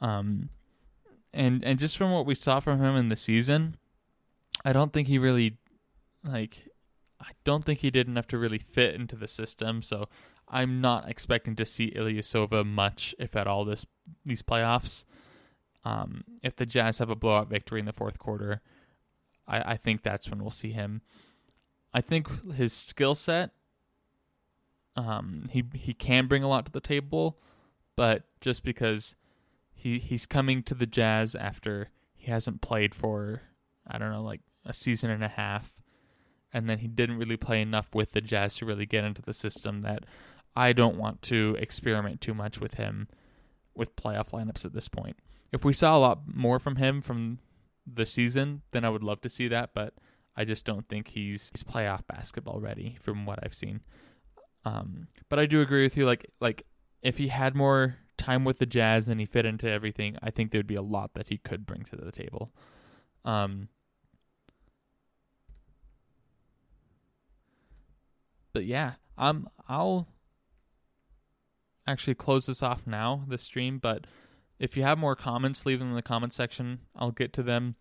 um, 0.00 0.48
and 1.32 1.64
and 1.64 1.78
just 1.78 1.96
from 1.96 2.10
what 2.10 2.26
we 2.26 2.34
saw 2.34 2.58
from 2.58 2.80
him 2.80 2.96
in 2.96 3.10
the 3.10 3.16
season, 3.16 3.76
I 4.64 4.72
don't 4.72 4.92
think 4.92 5.06
he 5.06 5.18
really 5.18 5.58
like 6.24 6.68
I 7.20 7.30
don't 7.44 7.64
think 7.64 7.80
he 7.80 7.90
did 7.90 8.08
enough 8.08 8.26
to 8.28 8.38
really 8.38 8.58
fit 8.58 8.96
into 8.96 9.14
the 9.14 9.28
system. 9.28 9.80
So 9.80 10.08
I'm 10.48 10.80
not 10.80 11.08
expecting 11.08 11.54
to 11.56 11.64
see 11.64 11.92
Ilyasova 11.92 12.66
much, 12.66 13.14
if 13.18 13.36
at 13.36 13.46
all, 13.46 13.64
this 13.64 13.86
these 14.24 14.42
playoffs. 14.42 15.04
Um, 15.84 16.24
if 16.42 16.56
the 16.56 16.66
Jazz 16.66 16.98
have 16.98 17.10
a 17.10 17.14
blowout 17.14 17.48
victory 17.48 17.78
in 17.78 17.86
the 17.86 17.92
fourth 17.92 18.18
quarter, 18.18 18.62
I, 19.46 19.72
I 19.72 19.76
think 19.76 20.02
that's 20.02 20.30
when 20.30 20.40
we'll 20.40 20.50
see 20.50 20.72
him. 20.72 21.02
I 21.94 22.00
think 22.00 22.52
his 22.52 22.72
skill 22.72 23.14
set, 23.14 23.50
um, 24.96 25.48
he 25.50 25.64
he 25.74 25.94
can 25.94 26.26
bring 26.26 26.42
a 26.42 26.48
lot 26.48 26.66
to 26.66 26.72
the 26.72 26.80
table, 26.80 27.38
but 27.94 28.24
just 28.40 28.64
because 28.64 29.14
he 29.72 30.00
he's 30.00 30.26
coming 30.26 30.64
to 30.64 30.74
the 30.74 30.86
Jazz 30.86 31.36
after 31.36 31.90
he 32.16 32.30
hasn't 32.30 32.60
played 32.60 32.94
for 32.94 33.42
I 33.86 33.98
don't 33.98 34.10
know 34.10 34.22
like 34.22 34.40
a 34.66 34.74
season 34.74 35.10
and 35.10 35.22
a 35.22 35.28
half, 35.28 35.80
and 36.52 36.68
then 36.68 36.78
he 36.78 36.88
didn't 36.88 37.18
really 37.18 37.36
play 37.36 37.62
enough 37.62 37.94
with 37.94 38.12
the 38.12 38.20
Jazz 38.20 38.56
to 38.56 38.66
really 38.66 38.86
get 38.86 39.04
into 39.04 39.22
the 39.22 39.32
system 39.32 39.82
that 39.82 40.04
I 40.56 40.72
don't 40.72 40.96
want 40.96 41.22
to 41.22 41.56
experiment 41.60 42.20
too 42.20 42.34
much 42.34 42.60
with 42.60 42.74
him 42.74 43.08
with 43.74 43.96
playoff 43.96 44.30
lineups 44.30 44.64
at 44.64 44.72
this 44.72 44.88
point. 44.88 45.16
If 45.52 45.64
we 45.64 45.72
saw 45.72 45.96
a 45.96 46.00
lot 46.00 46.22
more 46.26 46.58
from 46.58 46.76
him 46.76 47.00
from 47.00 47.38
the 47.86 48.06
season, 48.06 48.62
then 48.72 48.84
I 48.84 48.88
would 48.88 49.04
love 49.04 49.20
to 49.22 49.28
see 49.28 49.46
that, 49.48 49.70
but 49.74 49.94
I 50.36 50.44
just 50.44 50.64
don't 50.64 50.88
think 50.88 51.08
he's 51.08 51.50
he's 51.54 51.62
playoff 51.62 52.06
basketball 52.06 52.60
ready 52.60 52.96
from 53.00 53.26
what 53.26 53.38
I've 53.42 53.54
seen. 53.54 53.80
Um, 54.64 55.08
but 55.28 55.38
I 55.38 55.46
do 55.46 55.60
agree 55.60 55.82
with 55.82 55.96
you. 55.96 56.06
Like 56.06 56.26
like 56.40 56.64
if 57.02 57.18
he 57.18 57.28
had 57.28 57.54
more 57.54 57.96
time 58.16 58.44
with 58.44 58.58
the 58.58 58.66
Jazz 58.66 59.08
and 59.08 59.20
he 59.20 59.26
fit 59.26 59.46
into 59.46 59.70
everything, 59.70 60.16
I 60.22 60.30
think 60.30 60.50
there'd 60.50 60.66
be 60.66 60.74
a 60.74 60.82
lot 60.82 61.14
that 61.14 61.28
he 61.28 61.38
could 61.38 61.66
bring 61.66 61.84
to 61.84 61.96
the 61.96 62.12
table. 62.12 62.52
Um, 63.24 63.68
but 68.52 68.64
yeah, 68.64 68.92
um, 69.18 69.48
I'll 69.68 70.08
actually 71.86 72.14
close 72.14 72.46
this 72.46 72.62
off 72.62 72.86
now, 72.86 73.24
the 73.28 73.38
stream. 73.38 73.78
But 73.78 74.06
if 74.58 74.76
you 74.76 74.82
have 74.82 74.98
more 74.98 75.16
comments, 75.16 75.66
leave 75.66 75.78
them 75.78 75.90
in 75.90 75.94
the 75.94 76.02
comment 76.02 76.32
section. 76.32 76.80
I'll 76.96 77.10
get 77.10 77.32
to 77.34 77.42
them. 77.42 77.76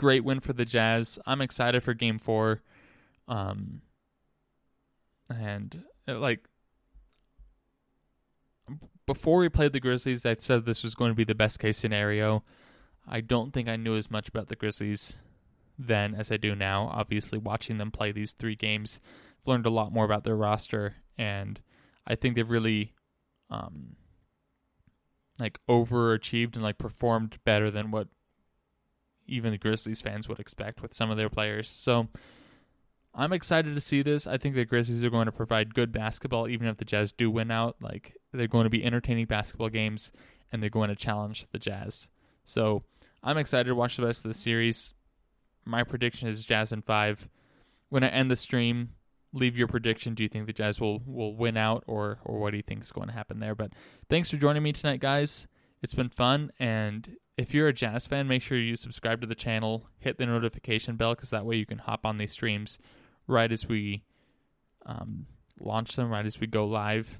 Great 0.00 0.24
win 0.24 0.40
for 0.40 0.54
the 0.54 0.64
Jazz. 0.64 1.18
I'm 1.26 1.42
excited 1.42 1.82
for 1.82 1.92
Game 1.92 2.18
Four. 2.18 2.62
Um, 3.28 3.82
and 5.28 5.84
uh, 6.08 6.18
like 6.18 6.40
before 9.04 9.40
we 9.40 9.50
played 9.50 9.74
the 9.74 9.78
Grizzlies, 9.78 10.24
I 10.24 10.36
said 10.38 10.64
this 10.64 10.82
was 10.82 10.94
going 10.94 11.10
to 11.10 11.14
be 11.14 11.24
the 11.24 11.34
best 11.34 11.58
case 11.58 11.76
scenario. 11.76 12.42
I 13.06 13.20
don't 13.20 13.52
think 13.52 13.68
I 13.68 13.76
knew 13.76 13.94
as 13.94 14.10
much 14.10 14.26
about 14.26 14.48
the 14.48 14.56
Grizzlies 14.56 15.18
then 15.78 16.14
as 16.14 16.32
I 16.32 16.38
do 16.38 16.54
now. 16.54 16.88
Obviously, 16.90 17.36
watching 17.36 17.76
them 17.76 17.90
play 17.90 18.10
these 18.10 18.32
three 18.32 18.56
games, 18.56 19.02
I've 19.38 19.48
learned 19.48 19.66
a 19.66 19.70
lot 19.70 19.92
more 19.92 20.06
about 20.06 20.24
their 20.24 20.34
roster, 20.34 20.94
and 21.18 21.60
I 22.06 22.14
think 22.14 22.36
they've 22.36 22.48
really, 22.48 22.94
um, 23.50 23.96
like 25.38 25.58
overachieved 25.68 26.54
and 26.54 26.62
like 26.62 26.78
performed 26.78 27.36
better 27.44 27.70
than 27.70 27.90
what 27.90 28.08
even 29.30 29.52
the 29.52 29.58
Grizzlies 29.58 30.00
fans 30.00 30.28
would 30.28 30.40
expect 30.40 30.82
with 30.82 30.94
some 30.94 31.10
of 31.10 31.16
their 31.16 31.30
players. 31.30 31.68
So 31.68 32.08
I'm 33.14 33.32
excited 33.32 33.74
to 33.74 33.80
see 33.80 34.02
this. 34.02 34.26
I 34.26 34.38
think 34.38 34.54
the 34.54 34.64
Grizzlies 34.64 35.02
are 35.02 35.10
going 35.10 35.26
to 35.26 35.32
provide 35.32 35.74
good 35.74 35.92
basketball, 35.92 36.48
even 36.48 36.68
if 36.68 36.76
the 36.76 36.84
Jazz 36.84 37.12
do 37.12 37.30
win 37.30 37.50
out. 37.50 37.76
Like 37.80 38.16
they're 38.32 38.46
going 38.46 38.64
to 38.64 38.70
be 38.70 38.84
entertaining 38.84 39.26
basketball 39.26 39.68
games, 39.68 40.12
and 40.52 40.62
they're 40.62 40.70
going 40.70 40.90
to 40.90 40.96
challenge 40.96 41.46
the 41.52 41.58
Jazz. 41.58 42.08
So 42.44 42.82
I'm 43.22 43.38
excited 43.38 43.68
to 43.68 43.74
watch 43.74 43.96
the 43.96 44.06
rest 44.06 44.24
of 44.24 44.30
the 44.30 44.38
series. 44.38 44.94
My 45.64 45.84
prediction 45.84 46.28
is 46.28 46.44
Jazz 46.44 46.72
in 46.72 46.82
five. 46.82 47.28
When 47.88 48.04
I 48.04 48.08
end 48.08 48.30
the 48.30 48.36
stream, 48.36 48.90
leave 49.32 49.56
your 49.56 49.66
prediction. 49.66 50.14
Do 50.14 50.22
you 50.22 50.28
think 50.28 50.46
the 50.46 50.52
Jazz 50.52 50.80
will 50.80 51.02
will 51.04 51.34
win 51.34 51.56
out, 51.56 51.84
or 51.86 52.18
or 52.24 52.38
what 52.38 52.52
do 52.52 52.56
you 52.56 52.62
think 52.62 52.82
is 52.82 52.92
going 52.92 53.08
to 53.08 53.14
happen 53.14 53.40
there? 53.40 53.54
But 53.54 53.72
thanks 54.08 54.30
for 54.30 54.36
joining 54.36 54.62
me 54.62 54.72
tonight, 54.72 55.00
guys. 55.00 55.48
It's 55.82 55.94
been 55.94 56.10
fun, 56.10 56.52
and 56.58 57.16
if 57.40 57.54
you're 57.54 57.68
a 57.68 57.72
Jazz 57.72 58.06
fan, 58.06 58.28
make 58.28 58.42
sure 58.42 58.58
you 58.58 58.76
subscribe 58.76 59.22
to 59.22 59.26
the 59.26 59.34
channel, 59.34 59.86
hit 59.98 60.18
the 60.18 60.26
notification 60.26 60.96
bell, 60.96 61.14
because 61.14 61.30
that 61.30 61.46
way 61.46 61.56
you 61.56 61.64
can 61.64 61.78
hop 61.78 62.04
on 62.04 62.18
these 62.18 62.32
streams 62.32 62.78
right 63.26 63.50
as 63.50 63.66
we 63.66 64.04
um, 64.84 65.24
launch 65.58 65.96
them, 65.96 66.10
right 66.10 66.26
as 66.26 66.38
we 66.38 66.46
go 66.46 66.66
live, 66.66 67.18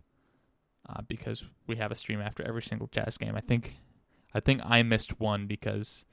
uh, 0.87 1.00
because 1.09 1.46
we 1.66 1.76
have 1.76 1.90
a 1.90 1.94
stream 1.94 2.20
after 2.20 2.46
every 2.46 2.61
single 2.61 2.88
Jazz 2.92 3.16
game. 3.16 3.35
I 3.35 3.40
think, 3.40 3.76
I 4.35 4.40
think 4.40 4.61
I 4.62 4.83
missed 4.83 5.18
one 5.20 5.46
because 5.46 6.04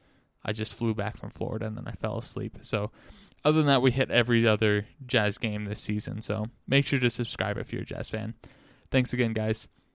I 0.45 0.53
just 0.53 0.73
flew 0.73 0.95
back 0.95 1.17
from 1.17 1.31
Florida 1.31 1.65
and 1.65 1.75
then 1.75 1.87
I 1.87 1.91
fell 1.91 2.17
asleep. 2.17 2.59
So, 2.61 2.91
other 3.43 3.57
than 3.57 3.67
that, 3.67 3.81
we 3.81 3.91
hit 3.91 4.09
every 4.09 4.47
other 4.47 4.87
Jazz 5.05 5.37
game 5.37 5.65
this 5.65 5.81
season. 5.81 6.21
So 6.21 6.45
make 6.65 6.85
sure 6.85 6.99
to 6.99 7.09
subscribe 7.09 7.57
if 7.57 7.73
you're 7.73 7.83
a 7.83 7.85
Jazz 7.85 8.09
fan. 8.09 8.35
Thanks 8.89 9.11
again, 9.11 9.33
guys. 9.33 9.67